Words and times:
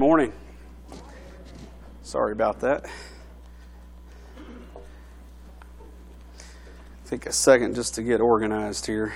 morning. 0.00 0.32
Sorry 2.00 2.32
about 2.32 2.58
that. 2.60 2.86
Take 7.04 7.26
a 7.26 7.32
second 7.32 7.74
just 7.74 7.96
to 7.96 8.02
get 8.02 8.22
organized 8.22 8.86
here. 8.86 9.12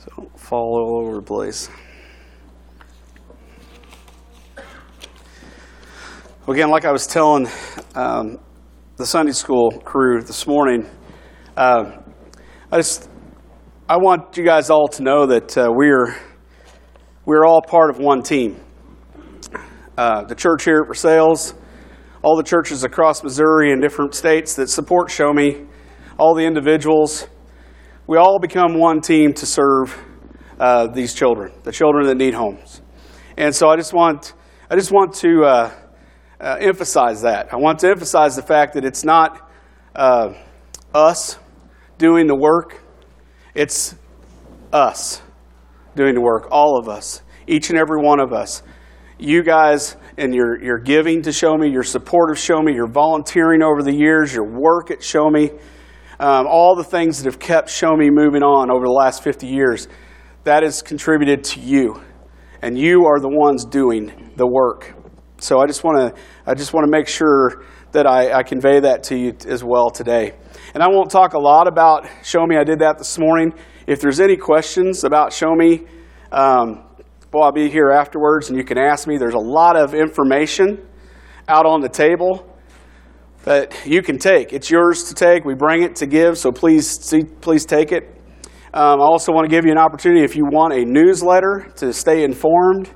So 0.00 0.12
don't 0.14 0.38
fall 0.38 0.76
all 0.78 1.06
over 1.06 1.16
the 1.16 1.22
place. 1.22 1.70
Again, 6.46 6.68
like 6.68 6.84
I 6.84 6.92
was 6.92 7.06
telling 7.06 7.48
um, 7.94 8.38
the 8.98 9.06
Sunday 9.06 9.32
school 9.32 9.70
crew 9.70 10.20
this 10.20 10.46
morning, 10.46 10.86
uh, 11.56 12.02
I 12.70 12.76
just 12.76 13.08
I 13.88 13.96
want 13.96 14.36
you 14.36 14.44
guys 14.44 14.68
all 14.68 14.88
to 14.88 15.02
know 15.02 15.24
that 15.24 15.56
uh, 15.56 15.68
we're 15.70 16.14
we're 17.24 17.44
all 17.44 17.62
part 17.62 17.90
of 17.90 17.98
one 17.98 18.22
team. 18.22 18.60
Uh, 19.96 20.24
the 20.24 20.34
church 20.34 20.64
here 20.64 20.80
at 20.80 20.88
Versailles, 20.88 21.52
all 22.22 22.36
the 22.36 22.42
churches 22.42 22.82
across 22.82 23.22
Missouri 23.22 23.72
and 23.72 23.80
different 23.80 24.14
states 24.14 24.56
that 24.56 24.68
support 24.68 25.10
Show 25.10 25.32
Me, 25.32 25.64
all 26.18 26.34
the 26.34 26.44
individuals, 26.44 27.28
we 28.06 28.16
all 28.16 28.40
become 28.40 28.74
one 28.74 29.00
team 29.00 29.32
to 29.34 29.46
serve 29.46 29.96
uh, 30.58 30.88
these 30.88 31.14
children, 31.14 31.52
the 31.62 31.70
children 31.70 32.06
that 32.06 32.16
need 32.16 32.34
homes. 32.34 32.80
And 33.36 33.54
so 33.54 33.68
I 33.68 33.76
just 33.76 33.92
want 33.92 34.34
I 34.68 34.74
just 34.74 34.90
want 34.90 35.14
to 35.16 35.44
uh, 35.44 35.72
uh, 36.40 36.56
emphasize 36.58 37.22
that. 37.22 37.52
I 37.52 37.56
want 37.56 37.78
to 37.80 37.88
emphasize 37.88 38.34
the 38.36 38.42
fact 38.42 38.74
that 38.74 38.84
it's 38.84 39.04
not 39.04 39.50
uh, 39.94 40.34
us 40.94 41.38
doing 41.98 42.26
the 42.26 42.34
work; 42.34 42.82
it's 43.54 43.94
us 44.72 45.22
doing 45.94 46.14
the 46.14 46.20
work, 46.20 46.48
all 46.50 46.78
of 46.78 46.88
us, 46.88 47.22
each 47.46 47.70
and 47.70 47.78
every 47.78 48.00
one 48.00 48.20
of 48.20 48.32
us. 48.32 48.62
You 49.18 49.42
guys 49.42 49.96
and 50.16 50.34
your, 50.34 50.62
your 50.62 50.78
giving 50.78 51.22
to 51.22 51.32
Show 51.32 51.56
Me, 51.56 51.70
your 51.70 51.82
support 51.82 52.30
of 52.30 52.38
Show 52.38 52.60
Me, 52.60 52.74
your 52.74 52.88
volunteering 52.88 53.62
over 53.62 53.82
the 53.82 53.92
years, 53.92 54.34
your 54.34 54.44
work 54.44 54.90
at 54.90 55.02
Show 55.02 55.30
Me, 55.30 55.50
um, 56.18 56.46
all 56.46 56.74
the 56.74 56.84
things 56.84 57.18
that 57.18 57.26
have 57.26 57.38
kept 57.38 57.70
Show 57.70 57.96
Me 57.96 58.10
moving 58.10 58.42
on 58.42 58.70
over 58.70 58.84
the 58.84 58.92
last 58.92 59.22
50 59.22 59.46
years, 59.46 59.88
that 60.44 60.62
has 60.62 60.82
contributed 60.82 61.44
to 61.44 61.60
you. 61.60 62.02
And 62.62 62.78
you 62.78 63.06
are 63.06 63.20
the 63.20 63.28
ones 63.28 63.64
doing 63.64 64.32
the 64.36 64.46
work. 64.46 64.94
So 65.38 65.58
I 65.58 65.66
just 65.66 65.82
want 65.82 66.14
to 66.14 66.22
I 66.46 66.54
just 66.54 66.72
want 66.72 66.86
to 66.86 66.90
make 66.90 67.08
sure 67.08 67.64
that 67.90 68.06
I, 68.06 68.32
I 68.32 68.42
convey 68.44 68.80
that 68.80 69.02
to 69.04 69.16
you 69.16 69.36
as 69.46 69.64
well 69.64 69.90
today. 69.90 70.34
And 70.72 70.82
I 70.82 70.88
won't 70.88 71.10
talk 71.10 71.34
a 71.34 71.38
lot 71.38 71.66
about 71.66 72.08
Show 72.22 72.46
Me. 72.46 72.56
I 72.56 72.64
did 72.64 72.78
that 72.78 72.98
this 72.98 73.18
morning. 73.18 73.52
If 73.86 74.00
there's 74.00 74.20
any 74.20 74.36
questions 74.36 75.02
about 75.04 75.32
Show 75.32 75.54
Me, 75.54 75.84
um, 76.30 76.84
well, 77.32 77.44
I'll 77.44 77.52
be 77.52 77.68
here 77.68 77.90
afterwards 77.90 78.48
and 78.48 78.56
you 78.56 78.64
can 78.64 78.78
ask 78.78 79.08
me. 79.08 79.18
There's 79.18 79.34
a 79.34 79.38
lot 79.38 79.76
of 79.76 79.94
information 79.94 80.86
out 81.48 81.66
on 81.66 81.80
the 81.80 81.88
table 81.88 82.48
that 83.44 83.74
you 83.84 84.02
can 84.02 84.18
take. 84.18 84.52
It's 84.52 84.70
yours 84.70 85.04
to 85.04 85.14
take. 85.14 85.44
We 85.44 85.54
bring 85.54 85.82
it 85.82 85.96
to 85.96 86.06
give, 86.06 86.38
so 86.38 86.52
please, 86.52 86.88
see, 86.88 87.24
please 87.24 87.64
take 87.64 87.90
it. 87.90 88.04
Um, 88.72 89.00
I 89.00 89.04
also 89.04 89.32
want 89.32 89.50
to 89.50 89.54
give 89.54 89.64
you 89.64 89.72
an 89.72 89.78
opportunity 89.78 90.22
if 90.22 90.36
you 90.36 90.44
want 90.44 90.72
a 90.74 90.84
newsletter 90.84 91.72
to 91.76 91.92
stay 91.92 92.22
informed 92.22 92.88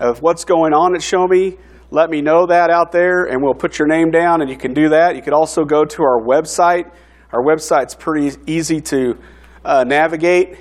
of 0.00 0.20
what's 0.20 0.44
going 0.44 0.74
on 0.74 0.96
at 0.96 1.02
Show 1.02 1.28
Me. 1.28 1.56
Let 1.90 2.10
me 2.10 2.22
know 2.22 2.46
that 2.46 2.70
out 2.70 2.90
there, 2.90 3.26
and 3.26 3.40
we'll 3.40 3.54
put 3.54 3.78
your 3.78 3.86
name 3.86 4.10
down, 4.10 4.42
and 4.42 4.50
you 4.50 4.56
can 4.56 4.74
do 4.74 4.88
that. 4.88 5.14
You 5.14 5.22
could 5.22 5.32
also 5.32 5.64
go 5.64 5.84
to 5.84 6.02
our 6.02 6.20
website. 6.20 6.90
Our 7.32 7.42
website's 7.42 7.94
pretty 7.94 8.36
easy 8.46 8.80
to 8.80 9.16
uh, 9.64 9.84
navigate. 9.84 10.58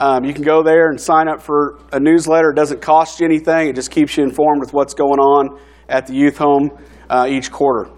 Um, 0.00 0.24
you 0.24 0.34
can 0.34 0.42
go 0.42 0.62
there 0.62 0.90
and 0.90 1.00
sign 1.00 1.28
up 1.28 1.40
for 1.40 1.78
a 1.92 2.00
newsletter. 2.00 2.50
It 2.50 2.56
doesn't 2.56 2.82
cost 2.82 3.20
you 3.20 3.26
anything, 3.26 3.68
it 3.68 3.76
just 3.76 3.90
keeps 3.90 4.16
you 4.16 4.24
informed 4.24 4.60
with 4.60 4.72
what's 4.72 4.94
going 4.94 5.20
on 5.20 5.60
at 5.88 6.06
the 6.06 6.14
youth 6.14 6.38
home 6.38 6.70
uh, 7.08 7.26
each 7.28 7.50
quarter. 7.50 7.90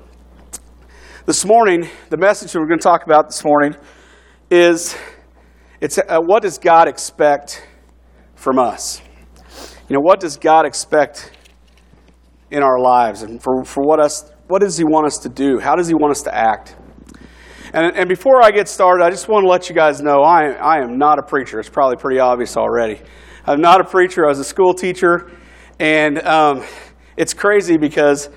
This 1.24 1.44
morning, 1.44 1.88
the 2.10 2.16
message 2.16 2.52
that 2.52 2.60
we're 2.60 2.68
going 2.68 2.78
to 2.78 2.84
talk 2.84 3.04
about 3.04 3.26
this 3.26 3.44
morning 3.44 3.74
is 4.50 4.96
it's 5.80 5.98
uh, 5.98 6.20
what 6.20 6.42
does 6.42 6.58
God 6.58 6.86
expect 6.86 7.66
from 8.34 8.58
us? 8.58 9.00
You 9.88 9.94
know, 9.94 10.00
what 10.00 10.20
does 10.20 10.36
God 10.36 10.66
expect 10.66 11.32
in 12.50 12.62
our 12.62 12.78
lives 12.78 13.22
and 13.22 13.42
for, 13.42 13.64
for 13.64 13.82
what 13.82 14.00
us 14.00 14.30
what 14.46 14.60
does 14.60 14.78
he 14.78 14.84
want 14.84 15.06
us 15.06 15.18
to 15.18 15.28
do? 15.28 15.58
How 15.58 15.74
does 15.74 15.88
he 15.88 15.94
want 15.94 16.12
us 16.12 16.22
to 16.22 16.34
act? 16.34 16.76
And, 17.76 17.94
and 17.94 18.08
before 18.08 18.40
I 18.42 18.52
get 18.52 18.68
started, 18.70 19.04
I 19.04 19.10
just 19.10 19.28
want 19.28 19.44
to 19.44 19.48
let 19.50 19.68
you 19.68 19.74
guys 19.74 20.00
know 20.00 20.22
I, 20.22 20.52
I 20.52 20.78
am 20.78 20.96
not 20.96 21.18
a 21.18 21.22
preacher. 21.22 21.60
It's 21.60 21.68
probably 21.68 21.98
pretty 21.98 22.18
obvious 22.18 22.56
already. 22.56 23.02
I'm 23.44 23.60
not 23.60 23.82
a 23.82 23.84
preacher. 23.84 24.24
I 24.24 24.28
was 24.28 24.38
a 24.38 24.44
school 24.44 24.72
teacher. 24.72 25.30
And 25.78 26.18
um, 26.20 26.64
it's 27.18 27.34
crazy 27.34 27.76
because 27.76 28.30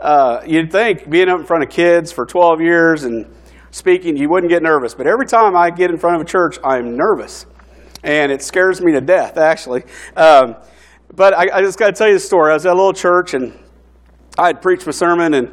uh, 0.00 0.40
you'd 0.46 0.72
think 0.72 1.10
being 1.10 1.28
up 1.28 1.38
in 1.38 1.44
front 1.44 1.62
of 1.62 1.68
kids 1.68 2.10
for 2.10 2.24
12 2.24 2.62
years 2.62 3.04
and 3.04 3.26
speaking, 3.70 4.16
you 4.16 4.30
wouldn't 4.30 4.48
get 4.48 4.62
nervous. 4.62 4.94
But 4.94 5.06
every 5.06 5.26
time 5.26 5.54
I 5.54 5.68
get 5.68 5.90
in 5.90 5.98
front 5.98 6.16
of 6.16 6.22
a 6.22 6.24
church, 6.24 6.56
I'm 6.64 6.96
nervous. 6.96 7.44
And 8.02 8.32
it 8.32 8.40
scares 8.40 8.80
me 8.80 8.92
to 8.92 9.02
death, 9.02 9.36
actually. 9.36 9.84
Um, 10.16 10.56
but 11.14 11.34
I, 11.34 11.58
I 11.58 11.60
just 11.60 11.78
got 11.78 11.88
to 11.88 11.92
tell 11.92 12.08
you 12.08 12.14
the 12.14 12.20
story. 12.20 12.50
I 12.50 12.54
was 12.54 12.64
at 12.64 12.72
a 12.72 12.74
little 12.74 12.94
church 12.94 13.34
and 13.34 13.62
I 14.38 14.46
had 14.46 14.62
preached 14.62 14.86
my 14.86 14.92
sermon 14.92 15.34
and 15.34 15.52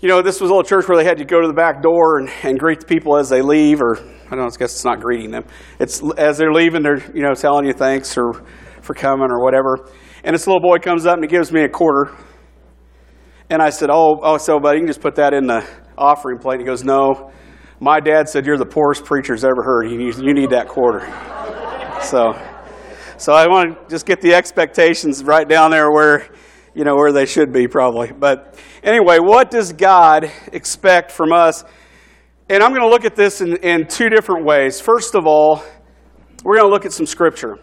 you 0.00 0.08
know, 0.08 0.22
this 0.22 0.40
was 0.40 0.50
a 0.50 0.54
little 0.54 0.66
church 0.66 0.88
where 0.88 0.96
they 0.96 1.04
had 1.04 1.18
to 1.18 1.24
go 1.26 1.42
to 1.42 1.46
the 1.46 1.54
back 1.54 1.82
door 1.82 2.18
and, 2.18 2.30
and 2.42 2.58
greet 2.58 2.80
the 2.80 2.86
people 2.86 3.18
as 3.18 3.28
they 3.28 3.42
leave, 3.42 3.82
or 3.82 3.98
I 3.98 4.30
don't 4.30 4.38
know, 4.38 4.44
I 4.44 4.48
guess 4.48 4.72
it's 4.72 4.84
not 4.84 5.00
greeting 5.00 5.30
them. 5.30 5.44
It's 5.78 6.02
as 6.16 6.38
they're 6.38 6.52
leaving, 6.52 6.82
they're, 6.82 7.04
you 7.14 7.22
know, 7.22 7.34
telling 7.34 7.66
you 7.66 7.74
thanks 7.74 8.16
or 8.16 8.32
for 8.80 8.94
coming 8.94 9.30
or 9.30 9.42
whatever. 9.42 9.90
And 10.24 10.34
this 10.34 10.46
little 10.46 10.60
boy 10.60 10.78
comes 10.78 11.04
up 11.04 11.14
and 11.14 11.24
he 11.24 11.28
gives 11.28 11.52
me 11.52 11.64
a 11.64 11.68
quarter. 11.68 12.16
And 13.50 13.60
I 13.60 13.68
said, 13.68 13.90
Oh, 13.90 14.20
oh, 14.22 14.38
so, 14.38 14.58
buddy, 14.58 14.78
you 14.78 14.82
can 14.82 14.88
just 14.88 15.02
put 15.02 15.16
that 15.16 15.34
in 15.34 15.46
the 15.46 15.66
offering 15.98 16.38
plate. 16.38 16.54
And 16.54 16.62
he 16.62 16.66
goes, 16.66 16.82
No. 16.82 17.30
My 17.82 17.98
dad 17.98 18.28
said 18.28 18.44
you're 18.44 18.58
the 18.58 18.66
poorest 18.66 19.06
preacher's 19.06 19.42
ever 19.42 19.62
heard. 19.62 19.90
You, 19.90 19.98
you 19.98 20.34
need 20.34 20.50
that 20.50 20.68
quarter. 20.68 21.00
so, 22.02 22.32
so 23.16 23.32
I 23.32 23.48
want 23.48 23.74
to 23.74 23.88
just 23.88 24.04
get 24.04 24.20
the 24.20 24.34
expectations 24.34 25.24
right 25.24 25.48
down 25.48 25.70
there 25.70 25.90
where 25.90 26.28
you 26.74 26.84
know, 26.84 26.94
where 26.94 27.12
they 27.12 27.26
should 27.26 27.52
be 27.52 27.66
probably. 27.68 28.12
But 28.12 28.58
anyway, 28.82 29.18
what 29.18 29.50
does 29.50 29.72
God 29.72 30.30
expect 30.52 31.10
from 31.10 31.32
us? 31.32 31.64
And 32.48 32.62
I'm 32.62 32.70
going 32.70 32.82
to 32.82 32.88
look 32.88 33.04
at 33.04 33.16
this 33.16 33.40
in, 33.40 33.56
in 33.58 33.86
two 33.86 34.08
different 34.08 34.44
ways. 34.44 34.80
First 34.80 35.14
of 35.14 35.26
all, 35.26 35.62
we're 36.44 36.56
going 36.56 36.68
to 36.68 36.72
look 36.72 36.84
at 36.84 36.92
some 36.92 37.06
scripture. 37.06 37.58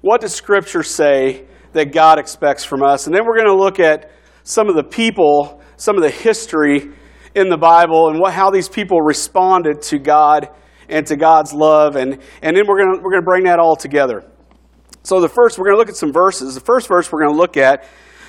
What 0.00 0.20
does 0.20 0.34
scripture 0.34 0.82
say 0.82 1.44
that 1.72 1.92
God 1.92 2.18
expects 2.18 2.64
from 2.64 2.82
us? 2.82 3.06
And 3.06 3.14
then 3.14 3.24
we're 3.24 3.36
going 3.36 3.48
to 3.48 3.56
look 3.56 3.80
at 3.80 4.10
some 4.44 4.68
of 4.68 4.76
the 4.76 4.84
people, 4.84 5.60
some 5.76 5.96
of 5.96 6.02
the 6.02 6.10
history 6.10 6.90
in 7.34 7.48
the 7.48 7.56
Bible 7.56 8.08
and 8.08 8.20
what, 8.20 8.32
how 8.32 8.50
these 8.50 8.68
people 8.68 9.00
responded 9.00 9.82
to 9.82 9.98
God 9.98 10.48
and 10.88 11.06
to 11.06 11.16
God's 11.16 11.52
love. 11.52 11.96
And, 11.96 12.18
and 12.42 12.56
then 12.56 12.66
we're 12.66 12.78
going 12.78 12.96
to, 12.96 13.02
we're 13.02 13.10
going 13.10 13.22
to 13.22 13.26
bring 13.26 13.44
that 13.44 13.58
all 13.58 13.76
together. 13.76 14.24
So 15.02 15.20
the 15.20 15.28
first, 15.28 15.58
we're 15.58 15.66
going 15.66 15.74
to 15.74 15.78
look 15.78 15.88
at 15.88 15.96
some 15.96 16.12
verses. 16.12 16.54
The 16.54 16.60
first 16.60 16.88
verse 16.88 17.10
we're 17.12 17.22
going 17.22 17.34
to 17.34 17.38
look 17.38 17.56
at 17.56 17.84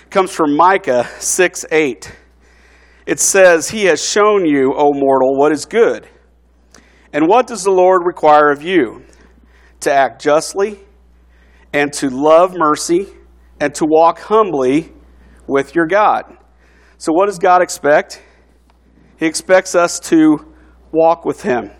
comes 0.09 0.31
from 0.31 0.55
Micah 0.55 1.07
6 1.19 1.65
8. 1.71 2.11
It 3.05 3.19
says, 3.19 3.69
He 3.69 3.85
has 3.85 4.03
shown 4.03 4.45
you, 4.45 4.73
O 4.75 4.91
mortal, 4.93 5.35
what 5.35 5.51
is 5.51 5.65
good. 5.65 6.07
And 7.13 7.27
what 7.27 7.47
does 7.47 7.63
the 7.63 7.71
Lord 7.71 8.05
require 8.05 8.51
of 8.51 8.61
you? 8.61 9.03
To 9.81 9.91
act 9.91 10.21
justly, 10.21 10.79
and 11.73 11.93
to 11.93 12.09
love 12.09 12.53
mercy, 12.55 13.07
and 13.59 13.73
to 13.75 13.85
walk 13.85 14.19
humbly 14.19 14.91
with 15.47 15.75
your 15.75 15.87
God. 15.87 16.37
So, 16.97 17.13
what 17.13 17.27
does 17.27 17.39
God 17.39 17.61
expect? 17.61 18.21
He 19.17 19.25
expects 19.25 19.75
us 19.75 19.99
to 20.01 20.53
walk 20.91 21.23
with 21.25 21.41
Him. 21.41 21.71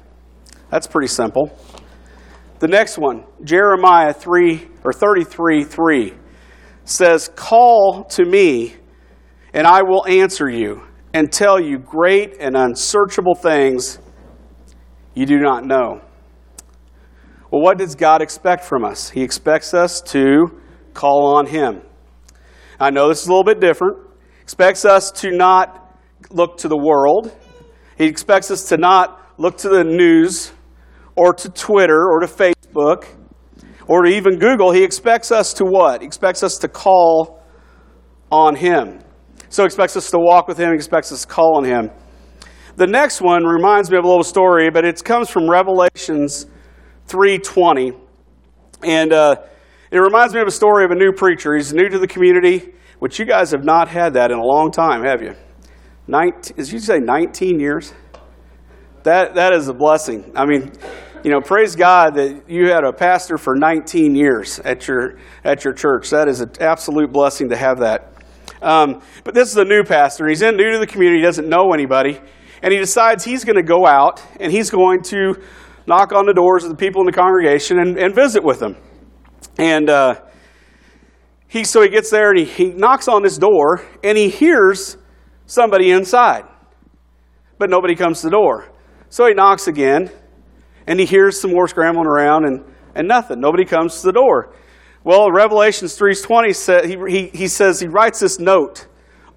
That's 0.70 0.88
pretty 0.88 1.08
simple. 1.08 1.58
The 2.60 2.68
next 2.68 2.98
one, 2.98 3.24
Jeremiah 3.44 4.14
3 4.14 4.68
or 4.84 4.94
33 4.94 5.64
3 5.64 6.14
says, 6.90 7.30
Call 7.36 8.04
to 8.06 8.26
me, 8.26 8.76
and 9.54 9.68
I 9.68 9.82
will 9.84 10.06
answer 10.08 10.50
you 10.50 10.84
and 11.14 11.32
tell 11.32 11.60
you 11.60 11.78
great 11.78 12.38
and 12.40 12.56
unsearchable 12.56 13.36
things 13.36 14.00
you 15.14 15.26
do 15.26 15.40
not 15.40 15.66
know. 15.66 16.02
Well, 17.52 17.62
what 17.62 17.78
does 17.78 17.96
God 17.96 18.22
expect 18.22 18.64
from 18.64 18.86
us? 18.86 19.10
He 19.10 19.24
expects 19.24 19.74
us 19.74 20.02
to 20.02 20.60
call 20.94 21.36
on 21.36 21.48
Him. 21.48 21.82
I 22.80 22.92
know 22.92 23.10
this 23.10 23.24
is 23.24 23.28
a 23.28 23.32
little 23.32 23.44
bit 23.44 23.60
different. 23.60 23.98
He 23.98 24.44
expects 24.44 24.86
us 24.86 25.12
to 25.22 25.32
not 25.32 25.98
look 26.30 26.58
to 26.60 26.68
the 26.68 26.78
world. 26.78 27.36
He 27.98 28.06
expects 28.06 28.52
us 28.52 28.70
to 28.70 28.78
not 28.78 29.20
look 29.38 29.58
to 29.60 29.70
the 29.70 29.84
news 29.84 30.52
or 31.16 31.34
to 31.34 31.50
Twitter 31.50 32.08
or 32.10 32.20
to 32.20 32.28
Facebook 32.28 33.06
or 33.90 34.04
to 34.04 34.10
even 34.10 34.38
Google, 34.38 34.72
he 34.72 34.84
expects 34.84 35.32
us 35.32 35.52
to 35.56 35.66
what? 35.66 36.02
He 36.02 36.08
expects 36.08 36.44
us 36.44 36.60
to 36.60 36.68
call 36.68 37.44
on 38.32 38.56
him. 38.56 39.00
So 39.50 39.64
he 39.64 39.66
expects 39.66 39.98
us 39.98 40.12
to 40.12 40.20
walk 40.20 40.48
with 40.48 40.60
him, 40.60 40.70
he 40.70 40.76
expects 40.76 41.12
us 41.12 41.24
to 41.24 41.28
call 41.28 41.58
on 41.58 41.64
him. 41.64 41.90
The 42.76 42.86
next 42.86 43.20
one 43.20 43.44
reminds 43.46 43.90
me 43.90 43.98
of 43.98 44.06
a 44.06 44.08
little 44.08 44.24
story, 44.24 44.70
but 44.70 44.86
it 44.86 45.04
comes 45.04 45.28
from 45.28 45.50
Revelations 45.50 46.46
3.20. 47.08 48.00
And 48.84 49.12
uh, 49.12 49.38
It 49.90 49.98
reminds 49.98 50.36
me 50.36 50.42
of 50.42 50.48
a 50.48 50.52
story 50.52 50.86
of 50.86 50.92
a 50.92 50.96
new 50.96 51.12
preacher. 51.12 51.56
He's 51.56 51.74
new 51.74 51.90
to 51.90 51.98
the 51.98 52.08
community, 52.08 52.76
which 53.00 53.18
you 53.18 53.26
guys 53.26 53.50
have 53.50 53.66
not 53.66 53.88
had 53.88 54.14
that 54.14 54.30
in 54.30 54.38
a 54.38 54.46
long 54.46 54.70
time, 54.70 55.04
have 55.04 55.24
you? 55.24 55.34
19, 56.06 56.58
did 56.58 56.72
you 56.72 56.80
say 56.80 57.00
19 57.00 57.60
years? 57.60 57.92
That, 59.02 59.34
that 59.34 59.52
is 59.52 59.68
a 59.68 59.74
blessing. 59.74 60.32
I 60.36 60.46
mean, 60.46 60.72
you 61.24 61.32
know, 61.32 61.42
praise 61.42 61.76
God 61.76 62.16
that 62.16 62.50
you 62.50 62.70
had 62.70 62.84
a 62.84 62.94
pastor 62.94 63.38
for 63.38 63.56
19 63.56 64.16
years 64.16 64.60
at 64.60 64.88
your, 64.88 65.18
at 65.44 65.64
your 65.64 65.74
church. 65.74 66.10
That 66.12 66.28
is 66.28 66.42
an 66.42 66.52
absolute 66.60 67.12
blessing 67.12 67.50
to 67.50 67.58
have 67.58 67.80
that. 67.80 68.14
Um, 68.62 69.02
but 69.24 69.34
this 69.34 69.50
is 69.50 69.58
a 69.58 69.66
new 69.66 69.84
pastor. 69.84 70.28
He's 70.28 70.42
in, 70.42 70.56
new 70.56 70.72
to 70.72 70.80
the 70.80 70.88
community, 70.88 71.20
he 71.20 71.26
doesn't 71.26 71.48
know 71.48 71.74
anybody. 71.74 72.20
And 72.62 72.74
he 72.74 72.80
decides 72.80 73.24
he's 73.24 73.46
going 73.46 73.56
to 73.56 73.64
go 73.64 73.86
out 73.86 74.22
and 74.40 74.52
he's 74.52 74.70
going 74.70 75.02
to 75.04 75.36
knock 75.88 76.12
on 76.12 76.26
the 76.26 76.34
doors 76.34 76.64
of 76.64 76.70
the 76.70 76.76
people 76.76 77.02
in 77.02 77.06
the 77.06 77.14
congregation 77.14 77.80
and, 77.80 77.98
and 77.98 78.14
visit 78.14 78.44
with 78.44 78.60
them. 78.60 78.76
And 79.58 79.90
uh, 79.90 80.22
he, 81.48 81.64
so 81.64 81.82
he 81.82 81.90
gets 81.90 82.10
there 82.10 82.32
and 82.32 82.40
he, 82.40 82.46
he 82.46 82.66
knocks 82.66 83.08
on 83.08 83.24
this 83.24 83.38
door 83.38 83.86
and 84.04 84.18
he 84.18 84.30
hears 84.30 84.98
somebody 85.46 85.92
inside. 85.92 86.46
But 87.58 87.70
nobody 87.70 87.96
comes 87.96 88.22
to 88.22 88.28
the 88.28 88.32
door. 88.32 88.70
So 89.10 89.26
he 89.26 89.34
knocks 89.34 89.68
again 89.68 90.12
and 90.90 91.00
he 91.00 91.06
hears 91.06 91.40
some 91.40 91.52
more 91.52 91.68
scrambling 91.68 92.08
around 92.08 92.46
and, 92.46 92.66
and 92.96 93.08
nothing. 93.08 93.40
Nobody 93.40 93.64
comes 93.64 94.02
to 94.02 94.08
the 94.08 94.12
door. 94.12 94.52
Well, 95.04 95.32
Revelations 95.32 95.98
3.20 95.98 96.56
said, 96.56 96.86
he, 96.86 96.98
he, 97.08 97.28
he 97.28 97.48
says 97.48 97.80
he 97.80 97.88
writes 97.88 98.20
this 98.20 98.40
note 98.40 98.88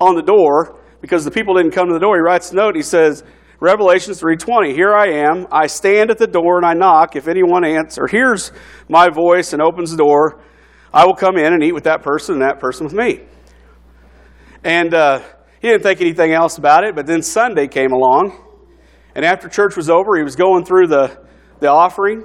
on 0.00 0.14
the 0.14 0.22
door 0.22 0.80
because 1.02 1.26
the 1.26 1.30
people 1.30 1.54
didn't 1.54 1.72
come 1.72 1.88
to 1.88 1.92
the 1.92 2.00
door. 2.00 2.16
He 2.16 2.22
writes 2.22 2.52
a 2.52 2.56
note. 2.56 2.74
He 2.74 2.82
says, 2.82 3.22
Revelations 3.60 4.20
3:20, 4.20 4.74
here 4.74 4.92
I 4.92 5.06
am, 5.08 5.46
I 5.52 5.68
stand 5.68 6.10
at 6.10 6.18
the 6.18 6.26
door 6.26 6.56
and 6.56 6.66
I 6.66 6.74
knock. 6.74 7.14
If 7.14 7.28
anyone 7.28 7.64
answers, 7.64 8.10
hears 8.10 8.50
my 8.88 9.08
voice 9.08 9.52
and 9.52 9.62
opens 9.62 9.92
the 9.92 9.98
door, 9.98 10.40
I 10.92 11.06
will 11.06 11.14
come 11.14 11.36
in 11.36 11.52
and 11.52 11.62
eat 11.62 11.70
with 11.70 11.84
that 11.84 12.02
person 12.02 12.34
and 12.34 12.42
that 12.42 12.58
person 12.58 12.84
with 12.84 12.92
me. 12.92 13.20
And 14.64 14.92
uh, 14.92 15.20
he 15.60 15.68
didn't 15.68 15.84
think 15.84 16.00
anything 16.00 16.32
else 16.32 16.58
about 16.58 16.82
it, 16.82 16.96
but 16.96 17.06
then 17.06 17.22
Sunday 17.22 17.68
came 17.68 17.92
along, 17.92 18.36
and 19.14 19.24
after 19.24 19.48
church 19.48 19.76
was 19.76 19.88
over, 19.88 20.16
he 20.16 20.24
was 20.24 20.34
going 20.34 20.64
through 20.64 20.88
the, 20.88 21.21
the 21.62 21.70
offering, 21.70 22.24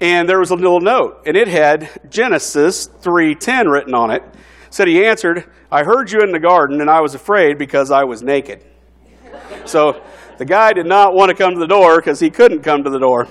and 0.00 0.28
there 0.28 0.38
was 0.38 0.50
a 0.50 0.54
little 0.54 0.80
note, 0.80 1.22
and 1.24 1.36
it 1.36 1.48
had 1.48 1.88
Genesis 2.10 2.88
3:10 3.00 3.70
written 3.70 3.94
on 3.94 4.10
it. 4.10 4.22
it 4.22 4.34
said 4.68 4.88
he 4.88 5.04
answered, 5.04 5.44
I 5.70 5.84
heard 5.84 6.12
you 6.12 6.20
in 6.20 6.32
the 6.32 6.38
garden, 6.38 6.80
and 6.80 6.90
I 6.90 7.00
was 7.00 7.14
afraid 7.14 7.56
because 7.56 7.90
I 7.90 8.04
was 8.04 8.22
naked. 8.22 8.62
So 9.64 10.02
the 10.38 10.44
guy 10.44 10.72
did 10.72 10.86
not 10.86 11.14
want 11.14 11.30
to 11.30 11.34
come 11.34 11.54
to 11.54 11.60
the 11.60 11.66
door 11.66 11.96
because 11.96 12.20
he 12.20 12.30
couldn't 12.30 12.62
come 12.62 12.84
to 12.84 12.90
the 12.90 12.98
door. 12.98 13.28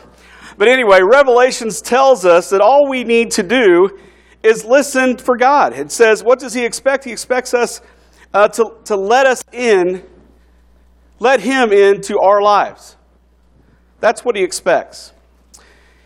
But 0.58 0.68
anyway, 0.68 1.02
Revelations 1.02 1.82
tells 1.82 2.26
us 2.26 2.50
that 2.50 2.62
all 2.62 2.90
we 2.90 3.04
need 3.04 3.32
to 3.32 3.44
do 3.44 4.00
is 4.42 4.64
listen 4.64 5.18
for 5.18 5.38
God. 5.38 5.74
It 5.74 5.92
says, 5.92 6.24
what 6.24 6.40
does 6.40 6.54
he 6.54 6.66
expect? 6.66 7.04
He 7.04 7.12
expects 7.12 7.54
us 7.54 7.82
uh, 8.34 8.48
to, 8.50 8.76
to 8.86 8.96
let 8.96 9.26
us 9.26 9.44
in, 9.52 10.04
let 11.20 11.42
him 11.42 11.72
into 11.72 12.20
our 12.20 12.42
lives. 12.42 12.96
That's 14.06 14.24
what 14.24 14.36
he 14.36 14.44
expects. 14.44 15.14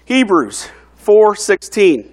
Hebrews 0.05 0.69
4:16. 1.05 2.09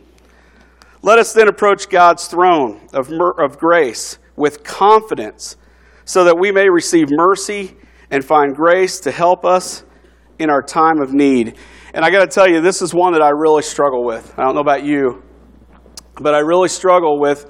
Let 1.01 1.21
us 1.21 1.33
then 1.33 1.47
approach 1.47 1.89
God's 1.89 2.27
throne 2.27 2.81
of, 2.93 3.09
of 3.39 3.57
grace 3.57 4.19
with 4.35 4.65
confidence 4.65 5.57
so 6.05 6.25
that 6.25 6.41
we 6.41 6.51
may 6.51 6.69
receive 6.69 7.07
mercy 7.13 7.77
and 8.11 8.25
find 8.25 8.57
grace 8.57 8.99
to 8.99 9.13
help 9.13 9.45
us 9.45 9.85
in 10.41 10.51
our 10.51 10.61
time 10.61 11.01
of 11.01 11.15
need. 11.15 11.57
And 11.95 12.05
I 12.05 12.11
got 12.11 12.29
to 12.29 12.35
tell 12.35 12.49
you, 12.49 12.61
this 12.61 12.83
is 12.83 12.93
one 12.93 13.13
that 13.13 13.23
I 13.23 13.29
really 13.29 13.63
struggle 13.63 14.05
with. 14.05 14.37
I 14.37 14.43
don't 14.43 14.57
know 14.57 14.63
about 14.63 14.83
you, 14.83 15.23
but 16.21 16.35
I 16.35 16.41
really 16.41 16.69
struggle 16.69 17.21
with. 17.21 17.49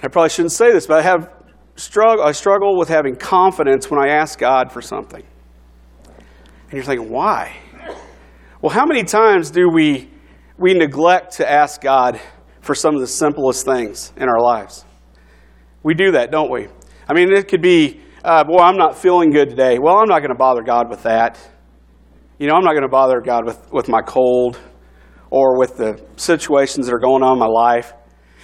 I 0.00 0.06
probably 0.06 0.30
shouldn't 0.30 0.52
say 0.52 0.70
this, 0.70 0.86
but 0.86 1.00
I 1.00 1.02
have 1.02 1.28
struggle. 1.74 2.24
I 2.24 2.30
struggle 2.30 2.78
with 2.78 2.88
having 2.88 3.16
confidence 3.16 3.90
when 3.90 3.98
I 3.98 4.10
ask 4.10 4.38
God 4.38 4.70
for 4.70 4.80
something. 4.80 5.24
And 6.70 6.76
you're 6.76 6.84
thinking, 6.84 7.10
why? 7.10 7.56
Well, 8.62 8.70
how 8.70 8.86
many 8.86 9.02
times 9.02 9.50
do 9.50 9.68
we 9.68 10.08
we 10.56 10.72
neglect 10.72 11.32
to 11.38 11.50
ask 11.50 11.80
God 11.80 12.20
for 12.60 12.76
some 12.76 12.94
of 12.94 13.00
the 13.00 13.08
simplest 13.08 13.64
things 13.64 14.12
in 14.16 14.28
our 14.28 14.40
lives? 14.40 14.84
We 15.82 15.94
do 15.94 16.12
that, 16.12 16.30
don't 16.30 16.48
we? 16.48 16.68
I 17.08 17.14
mean, 17.14 17.32
it 17.32 17.48
could 17.48 17.62
be 17.62 18.02
uh, 18.22 18.44
boy, 18.44 18.58
I'm 18.58 18.76
not 18.76 18.96
feeling 18.96 19.30
good 19.30 19.48
today. 19.48 19.78
Well, 19.80 19.96
I'm 19.96 20.08
not 20.08 20.20
going 20.20 20.30
to 20.30 20.38
bother 20.38 20.62
God 20.62 20.88
with 20.88 21.02
that. 21.02 21.38
You 22.38 22.46
know, 22.46 22.54
I'm 22.54 22.62
not 22.62 22.72
going 22.72 22.82
to 22.82 22.88
bother 22.88 23.20
God 23.20 23.46
with, 23.46 23.72
with 23.72 23.88
my 23.88 24.02
cold 24.02 24.60
or 25.30 25.58
with 25.58 25.76
the 25.76 26.00
situations 26.16 26.86
that 26.86 26.94
are 26.94 27.00
going 27.00 27.22
on 27.24 27.32
in 27.32 27.38
my 27.38 27.46
life. 27.46 27.94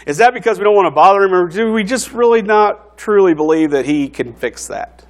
Is 0.04 0.16
that 0.16 0.34
because 0.34 0.58
we 0.58 0.64
don't 0.64 0.74
want 0.74 0.86
to 0.86 0.94
bother 0.94 1.22
Him, 1.22 1.32
or 1.32 1.46
do 1.46 1.72
we 1.72 1.84
just 1.84 2.12
really 2.12 2.42
not 2.42 2.98
truly 2.98 3.34
believe 3.34 3.70
that 3.70 3.86
He 3.86 4.08
can 4.08 4.34
fix 4.34 4.66
that? 4.66 5.05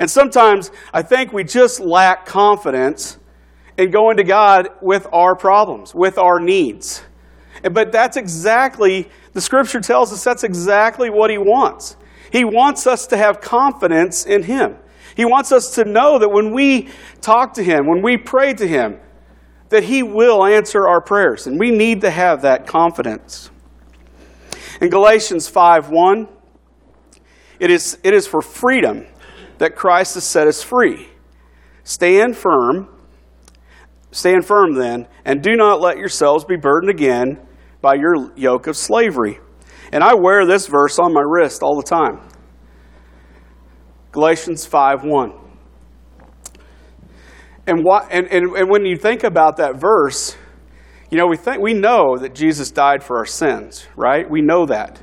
And 0.00 0.10
sometimes 0.10 0.70
I 0.94 1.02
think 1.02 1.30
we 1.34 1.44
just 1.44 1.78
lack 1.78 2.24
confidence 2.24 3.18
in 3.76 3.90
going 3.90 4.16
to 4.16 4.24
God 4.24 4.70
with 4.80 5.06
our 5.12 5.36
problems, 5.36 5.94
with 5.94 6.16
our 6.16 6.40
needs. 6.40 7.02
But 7.70 7.92
that's 7.92 8.16
exactly, 8.16 9.10
the 9.34 9.42
scripture 9.42 9.78
tells 9.78 10.10
us 10.10 10.24
that's 10.24 10.42
exactly 10.42 11.10
what 11.10 11.28
He 11.28 11.36
wants. 11.36 11.98
He 12.32 12.46
wants 12.46 12.86
us 12.86 13.06
to 13.08 13.18
have 13.18 13.42
confidence 13.42 14.24
in 14.24 14.42
Him. 14.42 14.76
He 15.16 15.26
wants 15.26 15.52
us 15.52 15.74
to 15.74 15.84
know 15.84 16.18
that 16.18 16.30
when 16.30 16.54
we 16.54 16.88
talk 17.20 17.52
to 17.54 17.62
Him, 17.62 17.86
when 17.86 18.00
we 18.00 18.16
pray 18.16 18.54
to 18.54 18.66
Him, 18.66 18.98
that 19.68 19.84
He 19.84 20.02
will 20.02 20.46
answer 20.46 20.88
our 20.88 21.02
prayers. 21.02 21.46
And 21.46 21.60
we 21.60 21.70
need 21.70 22.00
to 22.00 22.10
have 22.10 22.40
that 22.40 22.66
confidence. 22.66 23.50
In 24.80 24.88
Galatians 24.88 25.46
5 25.46 25.90
1, 25.90 26.26
it 27.58 27.70
is, 27.70 27.98
it 28.02 28.14
is 28.14 28.26
for 28.26 28.40
freedom 28.40 29.06
that 29.60 29.76
Christ 29.76 30.14
has 30.14 30.24
set 30.24 30.48
us 30.48 30.62
free. 30.62 31.08
Stand 31.84 32.34
firm. 32.34 32.88
Stand 34.10 34.44
firm 34.44 34.74
then, 34.74 35.06
and 35.24 35.42
do 35.42 35.54
not 35.54 35.80
let 35.80 35.98
yourselves 35.98 36.44
be 36.44 36.56
burdened 36.56 36.90
again 36.90 37.38
by 37.80 37.94
your 37.94 38.32
yoke 38.36 38.66
of 38.66 38.76
slavery. 38.76 39.38
And 39.92 40.02
I 40.02 40.14
wear 40.14 40.46
this 40.46 40.66
verse 40.66 40.98
on 40.98 41.12
my 41.12 41.20
wrist 41.20 41.62
all 41.62 41.76
the 41.76 41.86
time. 41.86 42.20
Galatians 44.12 44.64
5 44.66 45.04
1. 45.04 45.32
And, 47.66 47.86
and, 47.86 48.26
and, 48.28 48.56
and 48.56 48.70
when 48.70 48.86
you 48.86 48.96
think 48.96 49.22
about 49.22 49.58
that 49.58 49.76
verse, 49.76 50.36
you 51.10 51.18
know, 51.18 51.26
we, 51.26 51.36
think, 51.36 51.60
we 51.60 51.74
know 51.74 52.16
that 52.16 52.34
Jesus 52.34 52.70
died 52.70 53.04
for 53.04 53.18
our 53.18 53.26
sins, 53.26 53.86
right? 53.94 54.28
We 54.28 54.40
know 54.40 54.64
that. 54.66 55.00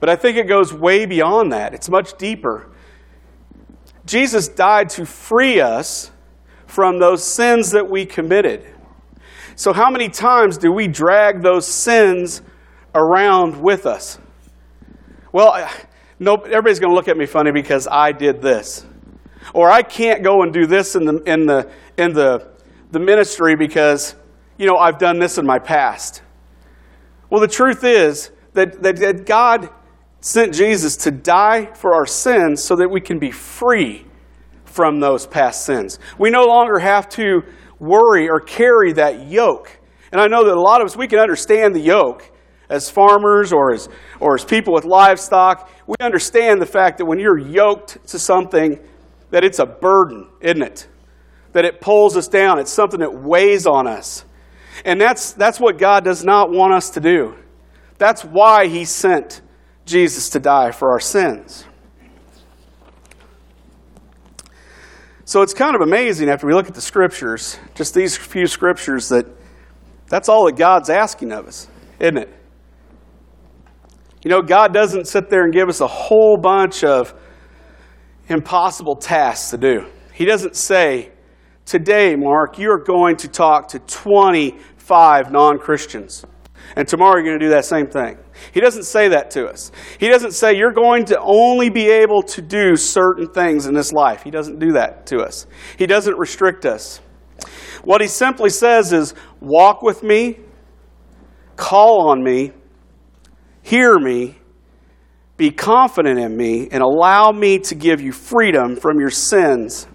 But 0.00 0.10
I 0.10 0.16
think 0.16 0.36
it 0.36 0.46
goes 0.46 0.72
way 0.72 1.06
beyond 1.06 1.52
that. 1.52 1.72
It's 1.72 1.88
much 1.88 2.16
deeper. 2.18 2.70
Jesus 4.10 4.48
died 4.48 4.88
to 4.90 5.06
free 5.06 5.60
us 5.60 6.10
from 6.66 6.98
those 6.98 7.24
sins 7.24 7.70
that 7.70 7.88
we 7.88 8.04
committed. 8.04 8.66
So, 9.54 9.72
how 9.72 9.88
many 9.88 10.08
times 10.08 10.58
do 10.58 10.72
we 10.72 10.88
drag 10.88 11.42
those 11.42 11.66
sins 11.66 12.42
around 12.94 13.60
with 13.60 13.86
us. 13.86 14.18
Well, 15.32 15.70
no, 16.18 16.34
everybody's 16.36 16.80
going 16.80 16.90
to 16.90 16.94
look 16.94 17.08
at 17.08 17.16
me 17.16 17.26
funny 17.26 17.52
because 17.52 17.86
I 17.86 18.12
did 18.12 18.42
this. 18.42 18.84
Or 19.54 19.70
I 19.70 19.82
can't 19.82 20.22
go 20.22 20.42
and 20.42 20.52
do 20.52 20.66
this 20.66 20.96
in 20.96 21.04
the, 21.04 21.16
in 21.22 21.46
the, 21.46 21.70
in 21.96 22.12
the, 22.12 22.48
the 22.90 22.98
ministry 22.98 23.56
because, 23.56 24.14
you 24.58 24.66
know, 24.66 24.76
I've 24.76 24.98
done 24.98 25.18
this 25.18 25.38
in 25.38 25.46
my 25.46 25.58
past. 25.58 26.22
Well, 27.30 27.40
the 27.40 27.48
truth 27.48 27.84
is 27.84 28.30
that, 28.54 28.82
that, 28.82 28.96
that 28.96 29.26
God 29.26 29.70
sent 30.20 30.54
Jesus 30.54 30.96
to 30.98 31.10
die 31.10 31.72
for 31.74 31.94
our 31.94 32.06
sins 32.06 32.62
so 32.62 32.76
that 32.76 32.90
we 32.90 33.00
can 33.00 33.18
be 33.18 33.30
free 33.30 34.06
from 34.64 35.00
those 35.00 35.26
past 35.26 35.64
sins. 35.64 35.98
We 36.18 36.30
no 36.30 36.44
longer 36.44 36.78
have 36.78 37.08
to 37.10 37.42
worry 37.78 38.28
or 38.28 38.40
carry 38.40 38.92
that 38.92 39.28
yoke. 39.28 39.78
And 40.12 40.20
I 40.20 40.26
know 40.26 40.44
that 40.44 40.54
a 40.54 40.60
lot 40.60 40.80
of 40.80 40.86
us, 40.86 40.96
we 40.96 41.08
can 41.08 41.18
understand 41.18 41.74
the 41.74 41.80
yoke 41.80 42.30
as 42.70 42.88
farmers 42.88 43.52
or 43.52 43.72
as, 43.72 43.88
or 44.20 44.34
as 44.34 44.44
people 44.44 44.72
with 44.72 44.84
livestock, 44.84 45.68
we 45.86 45.96
understand 46.00 46.62
the 46.62 46.66
fact 46.66 46.98
that 46.98 47.04
when 47.04 47.18
you're 47.18 47.38
yoked 47.38 48.06
to 48.08 48.18
something, 48.18 48.78
that 49.30 49.44
it's 49.44 49.58
a 49.58 49.66
burden, 49.66 50.28
isn't 50.40 50.62
it? 50.62 50.88
That 51.52 51.64
it 51.64 51.80
pulls 51.80 52.16
us 52.16 52.28
down. 52.28 52.60
It's 52.60 52.70
something 52.70 53.00
that 53.00 53.12
weighs 53.12 53.66
on 53.66 53.88
us. 53.88 54.24
And 54.84 55.00
that's, 55.00 55.32
that's 55.32 55.58
what 55.58 55.78
God 55.78 56.04
does 56.04 56.24
not 56.24 56.50
want 56.50 56.72
us 56.72 56.90
to 56.90 57.00
do. 57.00 57.34
That's 57.98 58.24
why 58.24 58.68
He 58.68 58.84
sent 58.84 59.42
Jesus 59.86 60.28
to 60.30 60.40
die 60.40 60.70
for 60.70 60.90
our 60.90 61.00
sins. 61.00 61.64
So 65.24 65.42
it's 65.42 65.54
kind 65.54 65.76
of 65.76 65.80
amazing 65.80 66.28
after 66.28 66.46
we 66.46 66.54
look 66.54 66.66
at 66.66 66.74
the 66.74 66.80
scriptures, 66.80 67.56
just 67.74 67.94
these 67.94 68.16
few 68.16 68.46
scriptures, 68.46 69.08
that 69.10 69.26
that's 70.08 70.28
all 70.28 70.46
that 70.46 70.56
God's 70.56 70.90
asking 70.90 71.30
of 71.32 71.46
us, 71.46 71.68
isn't 72.00 72.18
it? 72.18 72.34
You 74.24 74.30
know, 74.30 74.42
God 74.42 74.74
doesn't 74.74 75.06
sit 75.06 75.30
there 75.30 75.44
and 75.44 75.52
give 75.52 75.68
us 75.68 75.80
a 75.80 75.86
whole 75.86 76.36
bunch 76.36 76.82
of 76.82 77.14
impossible 78.28 78.96
tasks 78.96 79.50
to 79.50 79.58
do. 79.58 79.86
He 80.12 80.24
doesn't 80.24 80.56
say, 80.56 81.12
Today, 81.64 82.16
Mark, 82.16 82.58
you're 82.58 82.82
going 82.82 83.16
to 83.18 83.28
talk 83.28 83.68
to 83.68 83.78
25 83.78 85.30
non 85.30 85.58
Christians. 85.58 86.24
And 86.74 86.88
tomorrow 86.88 87.14
you're 87.16 87.24
going 87.24 87.38
to 87.38 87.44
do 87.44 87.50
that 87.50 87.64
same 87.64 87.86
thing. 87.86 88.18
He 88.52 88.60
doesn't 88.60 88.84
say 88.84 89.08
that 89.08 89.30
to 89.32 89.46
us. 89.46 89.72
He 89.98 90.08
doesn't 90.08 90.32
say 90.32 90.56
you're 90.56 90.72
going 90.72 91.04
to 91.06 91.20
only 91.20 91.70
be 91.70 91.88
able 91.88 92.22
to 92.22 92.42
do 92.42 92.76
certain 92.76 93.28
things 93.28 93.66
in 93.66 93.74
this 93.74 93.92
life. 93.92 94.22
He 94.22 94.30
doesn't 94.30 94.58
do 94.58 94.72
that 94.72 95.06
to 95.06 95.18
us. 95.18 95.46
He 95.76 95.86
doesn't 95.86 96.16
restrict 96.18 96.66
us. 96.66 97.00
What 97.84 98.00
he 98.00 98.06
simply 98.08 98.50
says 98.50 98.92
is 98.92 99.14
walk 99.40 99.82
with 99.82 100.02
me, 100.02 100.40
call 101.56 102.10
on 102.10 102.22
me, 102.22 102.52
hear 103.62 103.98
me, 103.98 104.36
be 105.36 105.50
confident 105.50 106.18
in 106.18 106.36
me, 106.36 106.68
and 106.70 106.82
allow 106.82 107.32
me 107.32 107.58
to 107.60 107.74
give 107.74 108.00
you 108.00 108.12
freedom 108.12 108.76
from 108.76 109.00
your 109.00 109.10
sins. 109.10 109.86